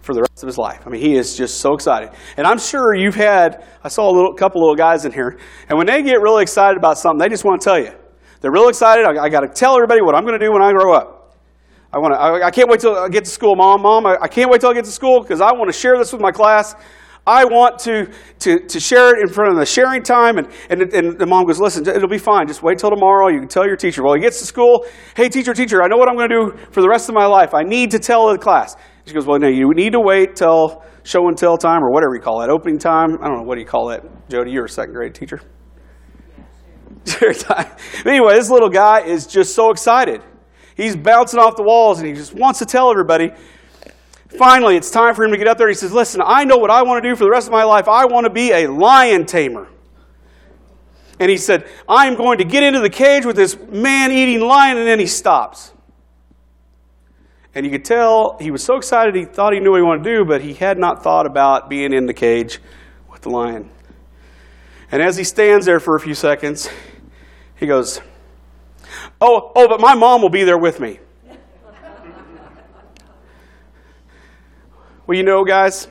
for 0.00 0.14
the 0.14 0.22
rest 0.22 0.42
of 0.42 0.46
his 0.46 0.56
life. 0.56 0.86
I 0.86 0.88
mean, 0.88 1.02
he 1.02 1.16
is 1.16 1.36
just 1.36 1.60
so 1.60 1.74
excited. 1.74 2.10
And 2.38 2.46
I'm 2.46 2.58
sure 2.58 2.94
you've 2.94 3.14
had, 3.14 3.62
I 3.84 3.88
saw 3.88 4.10
a 4.10 4.14
little, 4.14 4.32
couple 4.32 4.62
little 4.62 4.76
guys 4.76 5.04
in 5.04 5.12
here, 5.12 5.38
and 5.68 5.76
when 5.76 5.86
they 5.86 6.02
get 6.02 6.22
really 6.22 6.42
excited 6.42 6.78
about 6.78 6.96
something, 6.96 7.18
they 7.18 7.28
just 7.28 7.44
want 7.44 7.60
to 7.60 7.64
tell 7.64 7.78
you. 7.78 7.92
They're 8.40 8.52
real 8.52 8.68
excited. 8.68 9.04
I, 9.04 9.24
I 9.24 9.28
got 9.28 9.40
to 9.40 9.48
tell 9.48 9.74
everybody 9.74 10.00
what 10.00 10.14
I'm 10.14 10.24
going 10.24 10.38
to 10.38 10.44
do 10.44 10.50
when 10.50 10.62
I 10.62 10.72
grow 10.72 10.94
up. 10.94 11.36
I 11.92 11.98
want 11.98 12.14
to. 12.14 12.18
I, 12.18 12.46
I, 12.46 12.50
can't 12.50 12.70
wait 12.70 12.80
till 12.80 12.96
I 12.96 13.08
get 13.08 13.24
to 13.24 13.30
school, 13.30 13.54
mom. 13.54 13.82
Mom, 13.82 14.06
I, 14.06 14.16
I 14.22 14.28
can't 14.28 14.50
wait 14.50 14.62
till 14.62 14.70
I 14.70 14.74
get 14.74 14.86
to 14.86 14.90
school 14.90 15.20
because 15.20 15.42
I 15.42 15.52
want 15.52 15.68
to 15.68 15.78
share 15.78 15.98
this 15.98 16.12
with 16.12 16.22
my 16.22 16.32
class. 16.32 16.74
I 17.28 17.44
want 17.44 17.78
to, 17.80 18.10
to, 18.40 18.58
to 18.58 18.80
share 18.80 19.14
it 19.14 19.20
in 19.20 19.28
front 19.28 19.52
of 19.52 19.58
the 19.58 19.66
sharing 19.66 20.02
time. 20.02 20.38
And, 20.38 20.48
and, 20.70 20.82
and 20.94 21.18
the 21.18 21.26
mom 21.26 21.44
goes, 21.44 21.60
Listen, 21.60 21.86
it'll 21.86 22.08
be 22.08 22.16
fine. 22.16 22.48
Just 22.48 22.62
wait 22.62 22.78
till 22.78 22.90
tomorrow. 22.90 23.28
You 23.28 23.40
can 23.40 23.48
tell 23.48 23.66
your 23.66 23.76
teacher. 23.76 24.02
Well, 24.02 24.14
he 24.14 24.20
gets 24.20 24.40
to 24.40 24.46
school. 24.46 24.86
Hey, 25.14 25.28
teacher, 25.28 25.52
teacher, 25.52 25.82
I 25.82 25.88
know 25.88 25.98
what 25.98 26.08
I'm 26.08 26.16
going 26.16 26.30
to 26.30 26.52
do 26.52 26.56
for 26.70 26.80
the 26.80 26.88
rest 26.88 27.10
of 27.10 27.14
my 27.14 27.26
life. 27.26 27.52
I 27.52 27.62
need 27.62 27.90
to 27.90 27.98
tell 27.98 28.32
the 28.32 28.38
class. 28.38 28.76
She 29.04 29.12
goes, 29.12 29.26
Well, 29.26 29.38
no, 29.38 29.48
you 29.48 29.72
need 29.74 29.92
to 29.92 30.00
wait 30.00 30.36
till 30.36 30.82
show 31.04 31.28
and 31.28 31.36
tell 31.36 31.56
time 31.56 31.82
or 31.82 31.90
whatever 31.90 32.14
you 32.14 32.20
call 32.20 32.40
that, 32.40 32.50
opening 32.50 32.78
time. 32.78 33.18
I 33.22 33.28
don't 33.28 33.38
know, 33.38 33.42
what 33.42 33.54
do 33.56 33.60
you 33.60 33.66
call 33.66 33.88
that? 33.88 34.02
Jody, 34.28 34.50
you're 34.50 34.66
a 34.66 34.68
second 34.68 34.94
grade 34.94 35.14
teacher. 35.14 35.40
time. 37.40 37.70
anyway, 38.04 38.34
this 38.34 38.50
little 38.50 38.68
guy 38.68 39.00
is 39.00 39.26
just 39.26 39.54
so 39.54 39.70
excited. 39.70 40.22
He's 40.76 40.96
bouncing 40.96 41.40
off 41.40 41.56
the 41.56 41.62
walls 41.62 41.98
and 41.98 42.06
he 42.06 42.14
just 42.14 42.34
wants 42.34 42.58
to 42.60 42.66
tell 42.66 42.90
everybody. 42.90 43.32
Finally, 44.36 44.76
it's 44.76 44.90
time 44.90 45.14
for 45.14 45.24
him 45.24 45.30
to 45.30 45.38
get 45.38 45.46
up 45.46 45.56
there. 45.56 45.68
He 45.68 45.74
says, 45.74 45.92
Listen, 45.92 46.20
I 46.24 46.44
know 46.44 46.58
what 46.58 46.70
I 46.70 46.82
want 46.82 47.02
to 47.02 47.08
do 47.08 47.16
for 47.16 47.24
the 47.24 47.30
rest 47.30 47.46
of 47.46 47.52
my 47.52 47.64
life. 47.64 47.88
I 47.88 48.04
want 48.04 48.24
to 48.24 48.30
be 48.30 48.52
a 48.52 48.66
lion 48.66 49.24
tamer. 49.24 49.68
And 51.20 51.30
he 51.30 51.36
said, 51.36 51.66
I'm 51.88 52.14
going 52.14 52.38
to 52.38 52.44
get 52.44 52.62
into 52.62 52.80
the 52.80 52.90
cage 52.90 53.24
with 53.24 53.36
this 53.36 53.58
man 53.58 54.12
eating 54.12 54.40
lion, 54.40 54.76
and 54.76 54.86
then 54.86 55.00
he 55.00 55.06
stops. 55.06 55.72
And 57.54 57.64
you 57.64 57.72
could 57.72 57.84
tell 57.84 58.36
he 58.38 58.50
was 58.50 58.62
so 58.62 58.76
excited 58.76 59.16
he 59.16 59.24
thought 59.24 59.52
he 59.52 59.58
knew 59.58 59.72
what 59.72 59.78
he 59.78 59.82
wanted 59.82 60.04
to 60.04 60.16
do, 60.18 60.24
but 60.24 60.42
he 60.42 60.54
had 60.54 60.78
not 60.78 61.02
thought 61.02 61.26
about 61.26 61.68
being 61.68 61.92
in 61.92 62.06
the 62.06 62.14
cage 62.14 62.60
with 63.10 63.22
the 63.22 63.30
lion. 63.30 63.70
And 64.92 65.02
as 65.02 65.16
he 65.16 65.24
stands 65.24 65.66
there 65.66 65.80
for 65.80 65.96
a 65.96 66.00
few 66.00 66.14
seconds, 66.14 66.68
he 67.56 67.66
goes, 67.66 68.00
Oh, 69.20 69.52
oh, 69.56 69.68
but 69.68 69.80
my 69.80 69.94
mom 69.94 70.22
will 70.22 70.28
be 70.28 70.44
there 70.44 70.58
with 70.58 70.78
me. 70.78 71.00
Well, 75.08 75.16
you 75.16 75.24
know, 75.24 75.42
guys, 75.42 75.88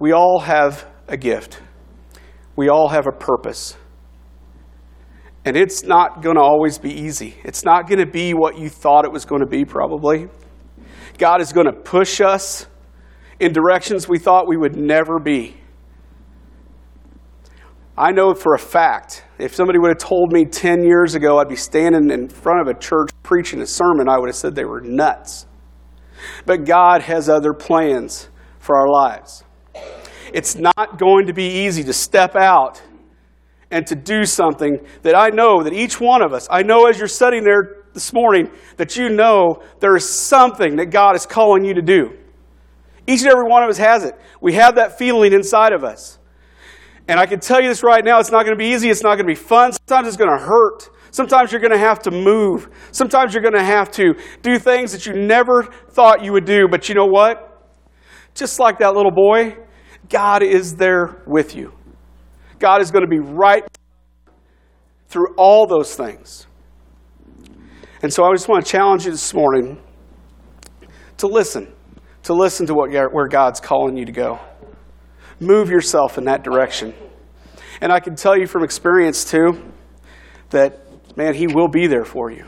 we 0.00 0.10
all 0.10 0.40
have 0.40 0.84
a 1.06 1.16
gift, 1.16 1.60
we 2.56 2.68
all 2.68 2.88
have 2.88 3.06
a 3.06 3.12
purpose. 3.12 3.76
And 5.44 5.56
it's 5.56 5.84
not 5.84 6.22
going 6.22 6.36
to 6.36 6.42
always 6.42 6.78
be 6.78 6.92
easy. 6.92 7.34
It's 7.42 7.64
not 7.64 7.88
going 7.88 7.98
to 7.98 8.06
be 8.06 8.32
what 8.32 8.58
you 8.58 8.68
thought 8.68 9.04
it 9.04 9.10
was 9.10 9.24
going 9.24 9.40
to 9.40 9.46
be, 9.46 9.64
probably. 9.64 10.28
God 11.18 11.40
is 11.40 11.52
going 11.52 11.66
to 11.66 11.72
push 11.72 12.20
us 12.20 12.66
in 13.40 13.52
directions 13.52 14.08
we 14.08 14.20
thought 14.20 14.46
we 14.46 14.56
would 14.56 14.76
never 14.76 15.18
be. 15.18 15.56
I 17.98 18.12
know 18.12 18.34
for 18.34 18.54
a 18.54 18.58
fact, 18.58 19.24
if 19.38 19.54
somebody 19.54 19.80
would 19.80 19.88
have 19.88 19.98
told 19.98 20.32
me 20.32 20.44
10 20.44 20.84
years 20.84 21.16
ago 21.16 21.38
I'd 21.38 21.48
be 21.48 21.56
standing 21.56 22.10
in 22.10 22.28
front 22.28 22.60
of 22.60 22.68
a 22.68 22.78
church 22.78 23.10
preaching 23.22 23.60
a 23.60 23.66
sermon, 23.66 24.08
I 24.08 24.18
would 24.18 24.28
have 24.28 24.36
said 24.36 24.54
they 24.54 24.64
were 24.64 24.80
nuts. 24.80 25.46
But 26.46 26.64
God 26.64 27.02
has 27.02 27.28
other 27.28 27.52
plans 27.52 28.28
for 28.58 28.76
our 28.76 28.88
lives. 28.88 29.44
It's 30.32 30.56
not 30.56 30.98
going 30.98 31.26
to 31.26 31.32
be 31.32 31.64
easy 31.64 31.84
to 31.84 31.92
step 31.92 32.36
out 32.36 32.82
and 33.70 33.86
to 33.86 33.94
do 33.94 34.24
something 34.24 34.78
that 35.02 35.14
I 35.14 35.30
know 35.30 35.62
that 35.62 35.72
each 35.72 36.00
one 36.00 36.22
of 36.22 36.32
us, 36.32 36.46
I 36.50 36.62
know 36.62 36.86
as 36.86 36.98
you're 36.98 37.08
sitting 37.08 37.44
there 37.44 37.84
this 37.94 38.12
morning, 38.12 38.50
that 38.76 38.96
you 38.96 39.08
know 39.08 39.62
there 39.80 39.96
is 39.96 40.08
something 40.08 40.76
that 40.76 40.86
God 40.86 41.16
is 41.16 41.26
calling 41.26 41.64
you 41.64 41.74
to 41.74 41.82
do. 41.82 42.16
Each 43.06 43.22
and 43.22 43.30
every 43.30 43.44
one 43.44 43.62
of 43.62 43.70
us 43.70 43.78
has 43.78 44.04
it. 44.04 44.18
We 44.40 44.52
have 44.54 44.76
that 44.76 44.98
feeling 44.98 45.32
inside 45.32 45.72
of 45.72 45.84
us. 45.84 46.18
And 47.08 47.18
I 47.18 47.26
can 47.26 47.40
tell 47.40 47.60
you 47.60 47.68
this 47.68 47.82
right 47.82 48.04
now 48.04 48.20
it's 48.20 48.30
not 48.30 48.44
going 48.44 48.56
to 48.56 48.62
be 48.62 48.72
easy, 48.72 48.88
it's 48.88 49.02
not 49.02 49.16
going 49.16 49.26
to 49.26 49.32
be 49.32 49.34
fun. 49.34 49.72
Sometimes 49.72 50.08
it's 50.08 50.16
going 50.16 50.30
to 50.30 50.44
hurt. 50.44 50.88
Sometimes 51.12 51.52
you're 51.52 51.60
going 51.60 51.72
to 51.72 51.78
have 51.78 52.00
to 52.00 52.10
move. 52.10 52.68
Sometimes 52.90 53.34
you're 53.34 53.42
going 53.42 53.54
to 53.54 53.62
have 53.62 53.90
to 53.92 54.14
do 54.40 54.58
things 54.58 54.92
that 54.92 55.06
you 55.06 55.12
never 55.12 55.62
thought 55.90 56.24
you 56.24 56.32
would 56.32 56.46
do. 56.46 56.66
But 56.68 56.88
you 56.88 56.94
know 56.94 57.06
what? 57.06 57.70
Just 58.34 58.58
like 58.58 58.78
that 58.78 58.94
little 58.94 59.12
boy, 59.12 59.56
God 60.08 60.42
is 60.42 60.74
there 60.76 61.22
with 61.26 61.54
you. 61.54 61.74
God 62.58 62.80
is 62.80 62.90
going 62.90 63.04
to 63.04 63.10
be 63.10 63.18
right 63.20 63.62
through 65.08 65.34
all 65.36 65.66
those 65.66 65.94
things. 65.94 66.46
And 68.02 68.10
so 68.10 68.24
I 68.24 68.32
just 68.32 68.48
want 68.48 68.64
to 68.64 68.72
challenge 68.72 69.04
you 69.04 69.10
this 69.10 69.34
morning 69.34 69.80
to 71.18 71.26
listen, 71.26 71.70
to 72.22 72.32
listen 72.32 72.66
to 72.66 72.74
what, 72.74 72.90
where 72.90 73.28
God's 73.28 73.60
calling 73.60 73.98
you 73.98 74.06
to 74.06 74.12
go. 74.12 74.40
Move 75.40 75.68
yourself 75.68 76.16
in 76.16 76.24
that 76.24 76.42
direction. 76.42 76.94
And 77.82 77.92
I 77.92 78.00
can 78.00 78.16
tell 78.16 78.36
you 78.36 78.46
from 78.46 78.64
experience, 78.64 79.24
too, 79.24 79.62
that, 80.50 80.81
man, 81.16 81.34
He 81.34 81.46
will 81.46 81.68
be 81.68 81.86
there 81.86 82.04
for 82.04 82.30
you. 82.30 82.44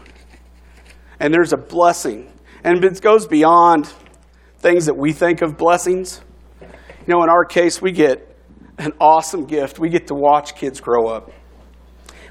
And 1.21 1.33
there's 1.33 1.53
a 1.53 1.57
blessing. 1.57 2.33
And 2.63 2.83
it 2.83 3.01
goes 3.01 3.27
beyond 3.27 3.93
things 4.59 4.87
that 4.87 4.97
we 4.97 5.13
think 5.13 5.43
of 5.43 5.57
blessings. 5.57 6.21
You 6.61 6.69
know, 7.09 7.23
in 7.23 7.29
our 7.29 7.45
case, 7.45 7.83
we 7.83 7.93
get 7.93 8.37
an 8.79 8.93
awesome 9.01 9.45
gift. 9.45 9.79
We 9.79 9.89
get 9.89 10.07
to 10.09 10.15
watch 10.15 10.55
kids 10.55 10.81
grow 10.81 11.09
up. 11.09 11.31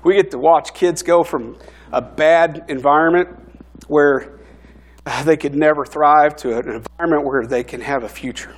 We 0.04 0.15
get 0.15 0.32
to 0.32 0.38
watch 0.38 0.74
kids 0.74 1.04
go 1.04 1.24
from 1.24 1.58
a 1.91 2.02
bad 2.02 2.65
environment 2.67 3.30
where 3.88 4.39
they 5.24 5.38
could 5.38 5.56
never 5.56 5.86
thrive 5.86 6.36
to 6.38 6.58
an 6.58 6.69
environment 6.69 7.26
where 7.26 7.46
they 7.46 7.63
can 7.63 7.82
have 7.82 8.04
a 8.04 8.10
future. 8.10 8.56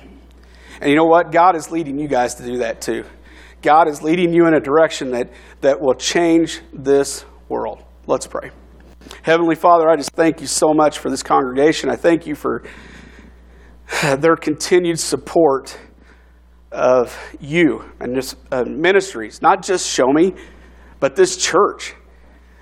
And 0.80 0.90
you 0.90 0.96
know 0.96 1.04
what? 1.04 1.32
God 1.32 1.56
is 1.56 1.70
leading 1.70 1.98
you 1.98 2.08
guys 2.08 2.34
to 2.36 2.44
do 2.44 2.58
that 2.58 2.80
too. 2.80 3.04
God 3.62 3.88
is 3.88 4.02
leading 4.02 4.32
you 4.32 4.46
in 4.46 4.54
a 4.54 4.60
direction 4.60 5.10
that, 5.12 5.30
that 5.60 5.80
will 5.80 5.94
change 5.94 6.60
this 6.72 7.24
world. 7.48 7.84
Let's 8.06 8.26
pray. 8.26 8.50
Heavenly 9.22 9.54
Father, 9.54 9.88
I 9.88 9.96
just 9.96 10.12
thank 10.12 10.40
you 10.40 10.46
so 10.46 10.72
much 10.74 10.98
for 10.98 11.10
this 11.10 11.22
congregation. 11.22 11.90
I 11.90 11.96
thank 11.96 12.26
you 12.26 12.34
for 12.34 12.64
their 14.02 14.36
continued 14.36 14.98
support 14.98 15.78
of 16.72 17.16
you 17.40 17.84
and 18.00 18.16
this 18.16 18.36
uh, 18.50 18.64
ministries, 18.64 19.40
not 19.40 19.62
just 19.62 19.88
Show 19.88 20.12
Me, 20.12 20.34
but 21.00 21.16
this 21.16 21.36
church. 21.36 21.94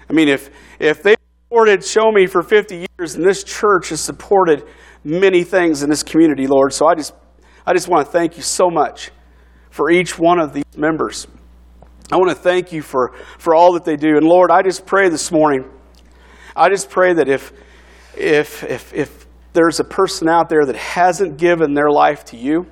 I 0.09 0.13
mean, 0.13 0.29
if, 0.29 0.51
if 0.79 1.03
they 1.03 1.17
supported 1.45 1.85
Show 1.85 2.13
Me 2.13 2.27
for 2.27 2.43
50 2.43 2.87
years 2.99 3.15
and 3.15 3.25
this 3.25 3.43
church 3.43 3.89
has 3.89 4.01
supported 4.01 4.65
many 5.03 5.45
things 5.45 5.83
in 5.83 5.91
this 5.91 6.03
community, 6.03 6.47
Lord, 6.47 6.73
so 6.73 6.87
I 6.87 6.95
just, 6.95 7.15
I 7.67 7.73
just 7.73 7.89
want 7.89 8.07
to 8.07 8.13
thank 8.13 8.37
you 8.37 8.43
so 8.43 8.71
much 8.71 9.11
for 9.71 9.91
each 9.91 10.19
one 10.19 10.39
of 10.39 10.53
these 10.53 10.65
members. 10.77 11.27
I 12.13 12.17
want 12.17 12.31
to 12.31 12.37
thank 12.37 12.73
you 12.73 12.83
for, 12.83 13.15
for 13.39 13.55
all 13.55 13.73
that 13.73 13.85
they 13.85 13.97
do. 13.97 14.17
And 14.17 14.27
Lord, 14.27 14.51
I 14.51 14.63
just 14.63 14.85
pray 14.85 15.09
this 15.09 15.33
morning, 15.33 15.65
I 16.55 16.69
just 16.69 16.91
pray 16.91 17.15
that 17.15 17.29
if, 17.29 17.53
if, 18.17 18.63
if, 18.63 18.93
if 18.93 19.27
there's 19.55 19.81
a 19.81 19.85
person 19.85 20.29
out 20.29 20.49
there 20.49 20.67
that 20.67 20.77
hasn't 20.77 21.39
given 21.39 21.75
their 21.75 21.91
life 21.91 22.25
to 22.27 22.37
you 22.37 22.67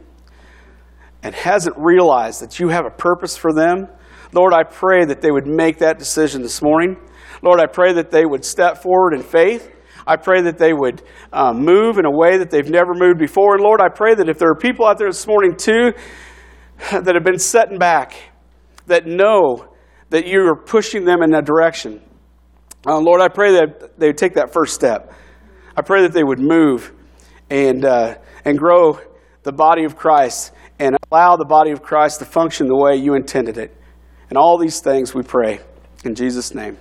and 1.22 1.34
hasn't 1.34 1.76
realized 1.78 2.42
that 2.42 2.60
you 2.60 2.68
have 2.68 2.84
a 2.84 2.90
purpose 2.90 3.36
for 3.36 3.52
them, 3.52 3.88
Lord, 4.32 4.52
I 4.52 4.64
pray 4.64 5.04
that 5.06 5.22
they 5.22 5.30
would 5.30 5.46
make 5.46 5.78
that 5.78 5.98
decision 5.98 6.42
this 6.42 6.60
morning. 6.60 6.96
Lord, 7.42 7.58
I 7.60 7.66
pray 7.66 7.94
that 7.94 8.10
they 8.10 8.24
would 8.24 8.44
step 8.44 8.82
forward 8.82 9.14
in 9.14 9.22
faith. 9.22 9.70
I 10.06 10.16
pray 10.16 10.42
that 10.42 10.58
they 10.58 10.72
would 10.72 11.02
um, 11.32 11.64
move 11.64 11.98
in 11.98 12.04
a 12.04 12.10
way 12.10 12.38
that 12.38 12.50
they've 12.50 12.68
never 12.68 12.94
moved 12.94 13.18
before. 13.18 13.54
And 13.54 13.62
Lord, 13.62 13.80
I 13.80 13.88
pray 13.88 14.14
that 14.14 14.28
if 14.28 14.38
there 14.38 14.50
are 14.50 14.56
people 14.56 14.86
out 14.86 14.98
there 14.98 15.08
this 15.08 15.26
morning 15.26 15.56
too 15.56 15.92
that 16.90 17.14
have 17.14 17.24
been 17.24 17.38
setting 17.38 17.78
back, 17.78 18.31
that 18.92 19.06
know 19.06 19.66
that 20.10 20.26
you 20.26 20.40
are 20.46 20.56
pushing 20.56 21.04
them 21.04 21.22
in 21.22 21.30
that 21.30 21.44
direction, 21.44 22.00
uh, 22.86 22.98
Lord, 22.98 23.20
I 23.20 23.28
pray 23.28 23.52
that 23.52 23.98
they 23.98 24.08
would 24.08 24.18
take 24.18 24.34
that 24.34 24.52
first 24.52 24.74
step. 24.74 25.12
I 25.76 25.82
pray 25.82 26.02
that 26.02 26.12
they 26.12 26.24
would 26.24 26.38
move 26.38 26.92
and, 27.48 27.84
uh, 27.84 28.16
and 28.44 28.58
grow 28.58 29.00
the 29.42 29.52
body 29.52 29.84
of 29.84 29.96
Christ 29.96 30.52
and 30.78 30.96
allow 31.10 31.36
the 31.36 31.44
body 31.44 31.70
of 31.70 31.82
Christ 31.82 32.18
to 32.18 32.24
function 32.24 32.66
the 32.66 32.76
way 32.76 32.96
you 32.96 33.14
intended 33.14 33.56
it. 33.56 33.74
And 34.28 34.36
all 34.36 34.58
these 34.58 34.80
things 34.80 35.14
we 35.14 35.22
pray 35.22 35.60
in 36.04 36.14
Jesus' 36.14 36.54
name. 36.54 36.76